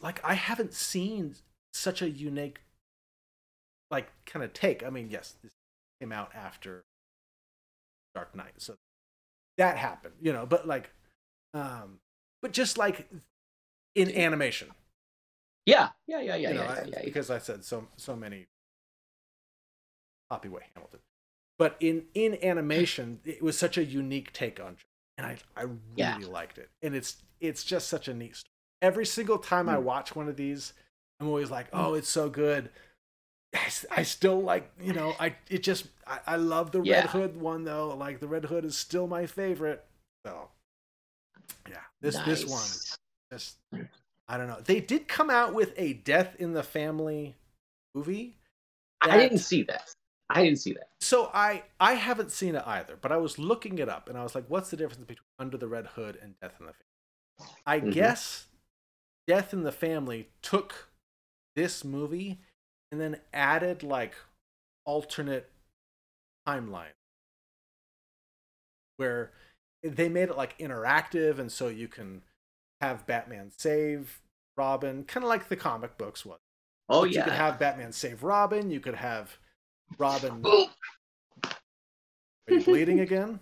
like 0.00 0.20
I 0.24 0.34
haven't 0.34 0.72
seen 0.72 1.34
such 1.74 2.02
a 2.02 2.08
unique, 2.08 2.60
like 3.90 4.08
kind 4.24 4.44
of 4.44 4.52
take. 4.52 4.84
I 4.86 4.90
mean, 4.90 5.08
yes, 5.10 5.34
this 5.42 5.50
came 6.00 6.12
out 6.12 6.30
after 6.36 6.84
Dark 8.14 8.32
Knight, 8.36 8.52
so 8.58 8.76
that 9.58 9.76
happened, 9.76 10.14
you 10.22 10.32
know. 10.32 10.46
But 10.46 10.68
like, 10.68 10.90
um, 11.52 11.98
but 12.42 12.52
just 12.52 12.78
like 12.78 13.08
in 13.96 14.16
animation, 14.16 14.68
Yeah, 15.66 15.88
yeah, 16.06 16.20
yeah, 16.20 16.36
yeah, 16.36 16.48
you 16.50 16.54
know, 16.54 16.62
yeah, 16.62 16.70
I- 16.70 16.80
yeah, 16.82 16.86
yeah. 16.98 17.04
because 17.04 17.28
I 17.28 17.38
said 17.38 17.64
so 17.64 17.88
so 17.96 18.14
many 18.14 18.46
copyright 20.30 20.66
Hamilton. 20.76 21.00
But 21.58 21.76
in 21.80 22.06
in 22.14 22.38
animation, 22.42 23.20
it 23.24 23.42
was 23.42 23.58
such 23.58 23.78
a 23.78 23.84
unique 23.84 24.32
take 24.32 24.60
on 24.60 24.76
and 25.18 25.26
I 25.26 25.38
I 25.56 25.62
really 25.62 26.24
Yeah. 26.24 26.28
liked 26.28 26.58
it. 26.58 26.70
And 26.82 26.94
it's 26.94 27.16
it's 27.40 27.64
just 27.64 27.88
such 27.88 28.08
a 28.08 28.14
neat 28.14 28.36
story. 28.36 28.50
Every 28.82 29.06
single 29.06 29.38
time 29.38 29.68
I 29.68 29.78
Mm. 29.78 29.82
watch 29.82 30.14
one 30.14 30.28
of 30.28 30.36
these, 30.36 30.72
I'm 31.20 31.28
always 31.28 31.50
like, 31.50 31.68
oh, 31.72 31.94
it's 31.94 32.08
so 32.08 32.28
good. 32.28 32.70
i 33.90 34.02
still 34.02 34.42
like 34.42 34.70
you 34.80 34.92
know 34.92 35.16
I 35.18 35.34
it 35.48 35.62
just 35.62 35.86
I, 36.06 36.18
I 36.26 36.36
love 36.36 36.72
the 36.72 36.82
Yeah. 36.82 36.96
Red 37.00 37.06
Hood 37.10 37.36
one 37.40 37.64
though. 37.64 37.94
Like 37.94 38.20
the 38.20 38.28
Red 38.28 38.44
Hood 38.46 38.64
is 38.64 38.76
still 38.76 39.06
my 39.06 39.26
favorite. 39.26 39.84
So 40.26 40.50
yeah, 41.70 41.76
this 42.00 42.18
this 42.18 42.46
one 42.46 42.68
just 43.32 43.56
I 44.28 44.36
don't 44.36 44.48
know. 44.48 44.60
They 44.62 44.80
did 44.80 45.08
come 45.08 45.30
out 45.30 45.54
with 45.54 45.72
a 45.76 45.94
Death 45.94 46.36
in 46.38 46.52
the 46.52 46.62
Family 46.62 47.36
movie. 47.94 48.36
I 49.00 49.16
didn't 49.18 49.38
see 49.38 49.62
that. 49.64 49.88
I 50.30 50.42
didn't 50.44 50.58
see 50.60 50.72
that. 50.74 50.88
So 51.00 51.30
I 51.32 51.64
I 51.78 51.94
haven't 51.94 52.32
seen 52.32 52.54
it 52.54 52.62
either, 52.66 52.96
but 52.96 53.12
I 53.12 53.16
was 53.18 53.38
looking 53.38 53.78
it 53.78 53.88
up 53.88 54.08
and 54.08 54.18
I 54.18 54.22
was 54.22 54.34
like, 54.34 54.44
what's 54.48 54.70
the 54.70 54.76
difference 54.76 55.04
between 55.04 55.24
Under 55.38 55.56
the 55.56 55.68
Red 55.68 55.86
Hood 55.88 56.16
and 56.20 56.38
Death 56.40 56.54
in 56.60 56.66
the 56.66 56.72
Family? 56.72 56.84
I 57.66 57.80
Mhm. 57.82 57.92
guess 57.94 58.46
Death 59.26 59.52
in 59.52 59.62
the 59.64 59.72
Family 59.72 60.30
took 60.42 60.90
this 61.56 61.84
movie 61.84 62.40
and 62.92 63.00
then 63.00 63.20
added 63.32 63.82
like 63.82 64.16
alternate 64.86 65.50
timeline 66.46 66.94
where 68.96 69.32
they 69.82 70.08
made 70.08 70.28
it 70.30 70.36
like 70.36 70.58
interactive 70.58 71.38
and 71.38 71.50
so 71.50 71.68
you 71.68 71.88
can 71.88 72.22
have 72.80 73.06
Batman 73.06 73.50
save 73.56 74.22
Robin, 74.56 75.04
kind 75.04 75.24
of 75.24 75.28
like 75.28 75.48
the 75.48 75.56
comic 75.56 75.98
books 75.98 76.24
was. 76.24 76.38
Oh 76.88 77.04
But 77.04 77.12
yeah. 77.12 77.18
You 77.18 77.22
could 77.24 77.34
have 77.34 77.58
Batman 77.58 77.92
save 77.92 78.22
Robin. 78.22 78.70
You 78.70 78.80
could 78.80 78.96
have 78.96 79.38
Robin. 79.98 80.44
Are 81.44 82.54
you 82.54 82.62
bleeding 82.62 83.00
again? 83.00 83.40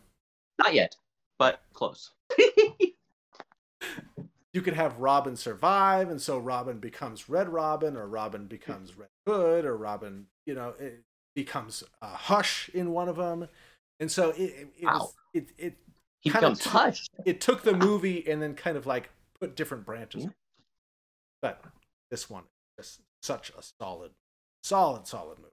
Not 0.58 0.72
yet, 0.74 0.96
but 1.38 1.62
close. 1.72 2.12
You 4.52 4.62
could 4.62 4.74
have 4.74 4.98
Robin 5.00 5.34
survive, 5.36 6.10
and 6.10 6.22
so 6.22 6.38
Robin 6.38 6.78
becomes 6.78 7.28
Red 7.28 7.48
Robin, 7.48 7.96
or 7.96 8.06
Robin 8.06 8.46
becomes 8.46 8.96
Red 8.96 9.08
Hood, 9.26 9.64
or 9.64 9.76
Robin, 9.76 10.26
you 10.46 10.54
know, 10.54 10.74
it 10.78 11.02
becomes 11.34 11.82
uh, 12.00 12.06
Hush 12.14 12.70
in 12.72 12.92
one 12.92 13.08
of 13.08 13.16
them, 13.16 13.48
and 13.98 14.10
so 14.10 14.30
it 14.30 14.40
it, 14.40 14.68
it, 14.78 14.84
was, 14.86 15.00
Wow. 15.00 15.10
it 15.34 15.48
it 15.58 15.76
He 16.20 16.30
Kinda 16.30 16.50
becomes 16.54 17.08
t- 17.08 17.12
it 17.26 17.40
took 17.40 17.62
the 17.62 17.74
movie 17.74 18.26
and 18.30 18.40
then 18.40 18.54
kind 18.54 18.76
of 18.76 18.86
like 18.86 19.10
put 19.40 19.56
different 19.56 19.84
branches. 19.84 20.22
Yeah. 20.24 20.30
But 21.42 21.64
this 22.12 22.30
one 22.30 22.44
is 22.78 23.00
such 23.22 23.50
a 23.58 23.62
solid. 23.82 24.12
Solid, 24.62 25.06
solid 25.08 25.38
movie. 25.38 25.50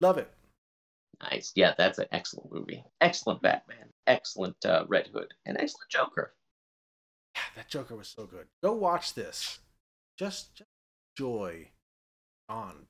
Love 0.00 0.18
it. 0.18 0.30
Nice. 1.22 1.52
Yeah, 1.54 1.74
that's 1.76 1.98
an 1.98 2.06
excellent 2.12 2.52
movie. 2.52 2.82
Excellent 3.00 3.42
Batman. 3.42 3.88
Excellent 4.06 4.56
uh, 4.64 4.84
Red 4.88 5.08
Hood. 5.12 5.32
And 5.44 5.56
excellent 5.58 5.90
Joker. 5.90 6.32
Yeah, 7.34 7.42
that 7.56 7.68
Joker 7.68 7.94
was 7.96 8.08
so 8.08 8.24
good. 8.26 8.46
Go 8.62 8.72
watch 8.72 9.14
this. 9.14 9.58
Just, 10.18 10.54
just 10.56 10.68
enjoy 11.18 11.68
on. 12.48 12.86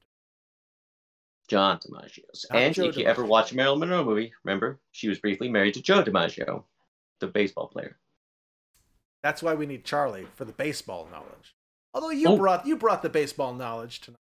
John 1.48 1.78
DiMaggio's. 1.78 2.46
Not 2.50 2.62
and 2.62 2.74
Joe 2.74 2.84
if 2.84 2.96
you 2.96 3.04
ever 3.06 3.24
DiMaggio. 3.24 3.28
watch 3.28 3.52
a 3.52 3.56
Marilyn 3.56 3.80
Monroe 3.80 4.04
movie, 4.04 4.32
remember 4.44 4.78
she 4.92 5.08
was 5.08 5.18
briefly 5.18 5.48
married 5.48 5.74
to 5.74 5.82
Joe 5.82 6.02
DiMaggio, 6.04 6.62
the 7.18 7.26
baseball 7.26 7.66
player. 7.66 7.98
That's 9.24 9.42
why 9.42 9.54
we 9.54 9.66
need 9.66 9.84
Charlie 9.84 10.28
for 10.36 10.44
the 10.44 10.52
baseball 10.52 11.08
knowledge. 11.10 11.54
Although 11.92 12.10
you 12.10 12.28
Oh. 12.28 12.36
brought 12.36 12.66
you 12.66 12.76
brought 12.76 13.02
the 13.02 13.08
baseball 13.10 13.52
knowledge 13.52 14.00
tonight. 14.00 14.18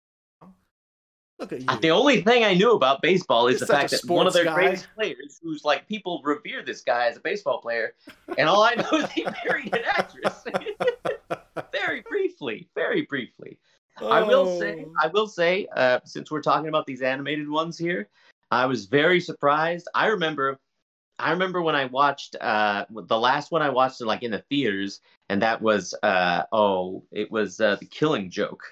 Look 1.40 1.52
at 1.52 1.60
you. 1.62 1.80
The 1.82 1.90
only 1.92 2.22
thing 2.22 2.44
I 2.44 2.54
knew 2.54 2.72
about 2.72 3.02
baseball 3.02 3.48
is 3.48 3.60
You're 3.60 3.68
the 3.68 3.74
fact 3.74 3.92
that 3.92 4.06
one 4.06 4.26
of 4.26 4.34
their 4.34 4.46
guy. 4.46 4.54
greatest 4.54 4.88
players, 4.96 5.40
who's 5.44 5.66
like 5.66 5.88
people 5.88 6.22
revere 6.24 6.64
this 6.64 6.82
guy 6.82 7.08
as 7.08 7.18
a 7.18 7.20
baseball 7.20 7.60
player, 7.60 7.94
and 8.38 8.48
all 8.48 8.64
I 8.64 8.76
know 8.76 9.00
is 9.00 9.12
he 9.12 9.26
married 9.46 9.76
an 9.76 9.84
actress. 9.86 10.46
very 11.72 12.02
briefly, 12.02 12.70
very 12.76 13.02
briefly. 13.04 13.58
I 14.02 14.22
will 14.24 14.60
say, 14.60 14.86
Oh. 14.86 14.94
I 15.02 15.08
will 15.08 15.28
say, 15.28 15.68
uh, 15.76 16.00
since 16.04 16.30
we're 16.30 16.42
talking 16.42 16.68
about 16.68 16.86
these 16.86 17.02
animated 17.02 17.50
ones 17.50 17.78
here, 17.78 18.10
I 18.52 18.66
was 18.66 18.86
very 18.86 19.20
surprised. 19.20 19.88
I 19.96 20.08
remember, 20.08 20.60
I 21.20 21.32
remember 21.32 21.62
when 21.62 21.76
I 21.76 21.86
watched 21.86 22.36
uh, 22.42 22.86
the 22.90 23.20
last 23.20 23.52
one 23.52 23.62
I 23.62 23.70
watched 23.70 24.02
like 24.02 24.24
in 24.24 24.32
the 24.32 24.44
theaters, 24.50 25.02
and 25.30 25.42
that 25.42 25.62
was 25.62 25.94
uh, 26.04 26.44
oh, 26.52 27.04
it 27.12 27.32
was 27.32 27.60
uh, 27.62 27.76
the 27.78 27.86
Killing 27.86 28.30
Joke, 28.30 28.64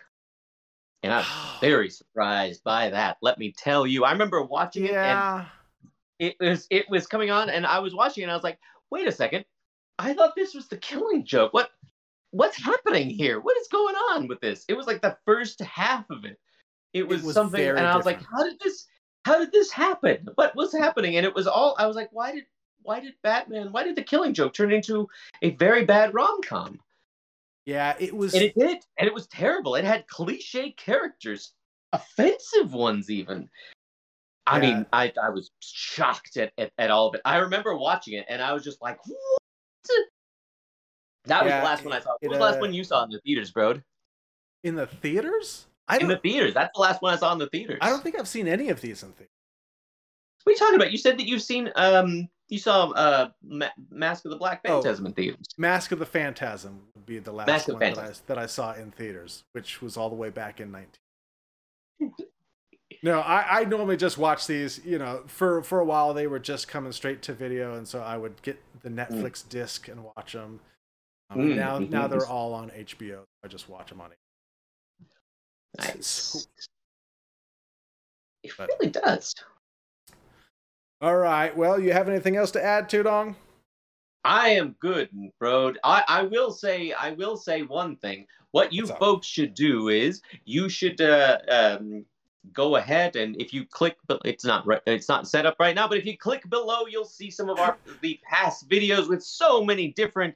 and 1.04 1.14
I'm 1.14 1.26
very 1.62 1.90
surprised 1.90 2.64
by 2.64 2.90
that. 2.90 3.18
Let 3.22 3.38
me 3.38 3.54
tell 3.56 3.86
you, 3.86 4.06
I 4.06 4.12
remember 4.12 4.42
watching 4.42 4.86
it, 4.86 4.92
and 4.92 4.98
yeah. 4.98 5.46
it 6.20 6.36
was 6.40 6.68
it 6.70 6.90
was 6.90 7.06
coming 7.06 7.30
on, 7.30 7.50
and 7.50 7.66
I 7.66 7.80
was 7.80 7.94
watching, 7.94 8.22
it 8.22 8.26
and 8.26 8.32
I 8.32 8.36
was 8.36 8.44
like, 8.44 8.60
wait 8.90 9.08
a 9.08 9.12
second, 9.12 9.46
I 10.00 10.14
thought 10.14 10.36
this 10.36 10.56
was 10.56 10.68
the 10.68 10.78
Killing 10.78 11.26
Joke. 11.26 11.54
What? 11.54 11.70
What's 12.32 12.58
happening 12.58 13.12
here? 13.12 13.40
What 13.40 13.56
is 13.58 13.68
going 13.68 13.94
on 13.96 14.28
with 14.28 14.42
this? 14.42 14.66
It 14.68 14.74
was 14.74 14.88
like 14.88 15.04
the 15.04 15.16
first 15.24 15.60
half 15.60 16.10
of 16.10 16.26
it. 16.26 16.40
It 16.92 17.08
was, 17.08 17.22
was 17.22 17.36
something, 17.36 17.62
and 17.62 17.80
I 17.80 17.96
was 17.96 18.08
like, 18.08 18.22
how 18.24 18.44
did 18.44 18.60
this? 18.60 18.88
How 19.26 19.38
did 19.38 19.52
this 19.52 19.72
happen? 19.72 20.28
What 20.36 20.56
was 20.56 20.74
happening? 20.74 21.18
And 21.18 21.26
it 21.26 21.36
was 21.36 21.48
all. 21.48 21.76
I 21.78 21.86
was 21.86 21.96
like, 21.96 22.10
why 22.12 22.32
did 22.32 22.46
why 22.84 23.00
did 23.00 23.14
Batman? 23.24 23.72
Why 23.72 23.84
did 23.84 23.96
the 23.96 24.04
Killing 24.04 24.34
Joke 24.34 24.54
turn 24.54 24.72
into 24.72 25.08
a 25.42 25.52
very 25.52 25.86
bad 25.86 26.14
rom 26.14 26.42
com? 26.42 26.80
Yeah, 27.66 27.96
it 28.00 28.14
was 28.16 28.34
And 28.34 28.44
it 28.44 28.54
did, 28.56 28.80
and 28.98 29.08
it 29.08 29.14
was 29.14 29.28
terrible. 29.28 29.76
It 29.76 29.86
had 29.86 30.06
cliche 30.08 30.72
characters, 30.72 31.54
offensive 31.94 32.74
ones 32.74 33.10
even. 33.10 33.50
I 34.46 34.56
Yeah. 34.56 34.62
mean, 34.62 34.86
I, 34.92 35.14
I 35.22 35.30
was 35.30 35.52
shocked 35.62 36.36
at, 36.38 36.52
at, 36.58 36.72
at 36.78 36.92
all 36.92 37.08
of 37.08 37.16
it. 37.16 37.22
I 37.24 37.38
remember 37.38 37.78
watching 37.78 38.16
it, 38.16 38.26
and 38.28 38.42
I 38.42 38.52
was 38.54 38.64
just 38.64 38.82
like, 38.82 38.98
what? 39.08 39.40
That 41.26 41.46
was 41.46 41.54
the 41.54 41.60
last 41.64 41.86
one 41.86 41.94
I 41.94 42.00
saw. 42.02 42.16
it, 42.22 42.28
What 42.28 42.32
was 42.32 42.38
the 42.38 42.44
last 42.44 42.58
uh, 42.58 42.60
one 42.60 42.74
you 42.74 42.84
saw 42.84 43.04
in 43.06 43.10
the 43.10 43.20
theaters, 43.20 43.52
bro? 43.52 43.76
in 44.64 44.76
the 44.76 44.88
theaters. 44.88 45.68
I 45.88 45.98
In 45.98 46.08
the 46.08 46.18
theaters. 46.18 46.54
That's 46.54 46.72
the 46.76 46.82
last 46.82 47.02
one 47.02 47.14
I 47.14 47.18
saw 47.18 47.32
in 47.34 47.40
the 47.40 47.48
theaters. 47.48 47.80
I 47.82 47.90
don't 47.90 48.02
think 48.02 48.18
I've 48.18 48.28
seen 48.28 48.48
any 48.48 48.70
of 48.70 48.82
these 48.82 49.04
in 49.04 49.12
theaters. 49.12 49.30
What 50.44 50.52
are 50.52 50.54
you 50.54 50.58
talking 50.60 50.76
about? 50.76 50.92
You 50.92 50.98
said 50.98 51.18
that 51.20 51.28
you've 51.28 51.42
seen, 51.42 51.70
um, 51.76 52.28
you 52.50 52.60
saw 52.60 52.90
uh, 52.92 53.30
Ma- 53.44 53.70
Mask 53.90 54.26
of 54.26 54.32
the 54.32 54.38
Black 54.38 54.62
Oh. 54.66 54.82
Phantasm 54.82 55.06
in 55.08 55.14
theaters. 55.14 55.48
Mask 55.58 55.92
of 55.92 56.00
the 56.00 56.06
Phantasm 56.06 56.82
would 56.94 57.06
be 57.06 57.20
the 57.20 57.32
last 57.32 57.48
Mask 57.48 57.68
one 57.68 57.80
that 57.80 57.98
I, 57.98 58.12
that 58.28 58.38
I 58.38 58.46
saw 58.46 58.74
in 58.74 58.92
theaters, 58.92 59.44
which 59.54 59.82
was 59.82 59.98
all 59.98 60.10
the 60.10 60.16
way 60.16 60.30
back 60.30 60.60
in 60.60 60.72
19. 60.72 62.14
no, 63.04 63.20
I, 63.22 63.62
I 63.62 63.66
normally 63.66 63.98
just 63.98 64.18
watch 64.18 64.46
these. 64.48 64.82
You 64.86 65.00
know, 65.00 65.24
for 65.28 65.64
for 65.64 65.80
a 65.80 65.86
while 65.86 66.14
they 66.14 66.28
were 66.28 66.40
just 66.40 66.68
coming 66.68 66.92
straight 66.92 67.22
to 67.24 67.34
video, 67.34 67.76
and 67.76 67.88
so 67.88 68.02
I 68.02 68.18
would 68.18 68.42
get 68.42 68.62
the 68.82 68.90
Netflix 68.90 69.48
disc 69.48 69.88
and 69.88 70.04
watch 70.04 70.34
them. 70.34 70.60
Um, 71.30 71.40
Mm, 71.40 71.56
now 71.56 71.80
mhm. 71.80 71.90
now 71.90 72.08
they're 72.08 72.28
all 72.28 72.54
on 72.54 72.70
HBO. 72.72 73.22
I 73.44 73.48
just 73.48 73.70
watch 73.70 73.90
them 73.90 74.02
on. 74.02 74.12
Nice. 75.80 76.48
It 78.44 78.52
But- 78.58 78.70
really 78.80 78.92
does. 78.92 79.34
All 81.04 81.18
right. 81.18 81.54
Well, 81.54 81.82
you 81.82 81.92
have 81.92 82.08
anything 82.08 82.38
else 82.38 82.50
to 82.52 82.64
add, 82.64 82.90
Tudong? 82.90 83.36
I 84.24 84.52
am 84.52 84.74
good, 84.80 85.10
bro. 85.38 85.74
I, 85.84 86.02
I 86.08 86.24
will 86.24 86.50
say 86.50 86.94
I 86.94 87.12
will 87.12 87.36
say 87.36 87.64
one 87.64 87.98
thing. 87.98 88.26
What 88.52 88.72
you 88.72 88.84
What's 88.84 88.92
up? 88.92 89.00
folks 89.00 89.28
should 89.28 89.54
do 89.54 89.90
is 89.90 90.22
you 90.46 90.70
should 90.70 91.02
uh, 91.02 91.40
um, 91.50 92.06
go 92.54 92.78
ahead 92.78 93.18
and 93.18 93.36
if 93.42 93.54
you 93.54 93.66
click, 93.66 93.98
but 94.08 94.22
it's 94.24 94.46
not 94.46 94.66
right, 94.66 94.80
it's 94.88 95.10
not 95.10 95.28
set 95.28 95.46
up 95.46 95.58
right 95.60 95.76
now. 95.76 95.90
But 95.90 95.98
if 95.98 96.06
you 96.06 96.18
click 96.18 96.50
below, 96.50 96.86
you'll 96.90 97.04
see 97.04 97.30
some 97.30 97.50
of 97.50 97.60
our 97.60 97.78
the 98.02 98.18
past 98.24 98.70
videos 98.70 99.10
with 99.10 99.22
so 99.22 99.62
many 99.62 99.90
different 99.90 100.34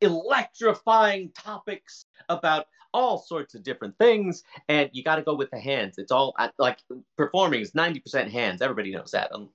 electrifying 0.00 1.30
topics 1.34 2.06
about 2.30 2.68
all 2.94 3.18
sorts 3.18 3.54
of 3.54 3.62
different 3.62 3.96
things 3.98 4.42
and 4.68 4.90
you 4.92 5.02
got 5.04 5.16
to 5.16 5.22
go 5.22 5.34
with 5.34 5.50
the 5.50 5.58
hands 5.58 5.96
it's 5.98 6.12
all 6.12 6.34
like 6.58 6.78
performing 7.16 7.60
is 7.60 7.72
90% 7.72 8.30
hands 8.30 8.62
everybody 8.62 8.92
knows 8.92 9.10
that 9.12 9.30
um, 9.34 9.50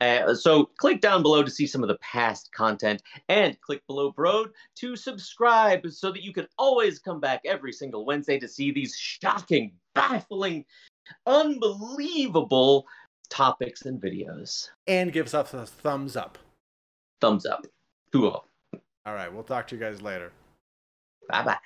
uh, 0.00 0.34
so 0.34 0.66
click 0.78 1.00
down 1.00 1.22
below 1.22 1.42
to 1.42 1.50
see 1.50 1.66
some 1.66 1.82
of 1.82 1.88
the 1.88 1.98
past 1.98 2.52
content 2.52 3.02
and 3.28 3.60
click 3.60 3.82
below 3.86 4.12
Broad 4.12 4.50
to 4.76 4.96
subscribe 4.96 5.86
so 5.90 6.12
that 6.12 6.22
you 6.22 6.32
can 6.32 6.46
always 6.58 6.98
come 6.98 7.20
back 7.20 7.40
every 7.44 7.72
single 7.72 8.04
wednesday 8.04 8.38
to 8.38 8.48
see 8.48 8.70
these 8.72 8.96
shocking 8.96 9.72
baffling 9.94 10.64
unbelievable 11.26 12.86
topics 13.30 13.82
and 13.86 14.00
videos 14.00 14.70
And 14.86 15.12
gives 15.12 15.34
us 15.34 15.54
a 15.54 15.66
thumbs 15.66 16.16
up. 16.16 16.38
thumbs 17.20 17.46
up 17.46 17.66
cool 18.12 18.44
All 19.06 19.14
right. 19.14 19.32
We'll 19.32 19.42
talk 19.44 19.66
to 19.68 19.76
you 19.76 19.80
guys 19.80 20.02
later. 20.02 20.32
bye 21.28 21.42
bye 21.42 21.58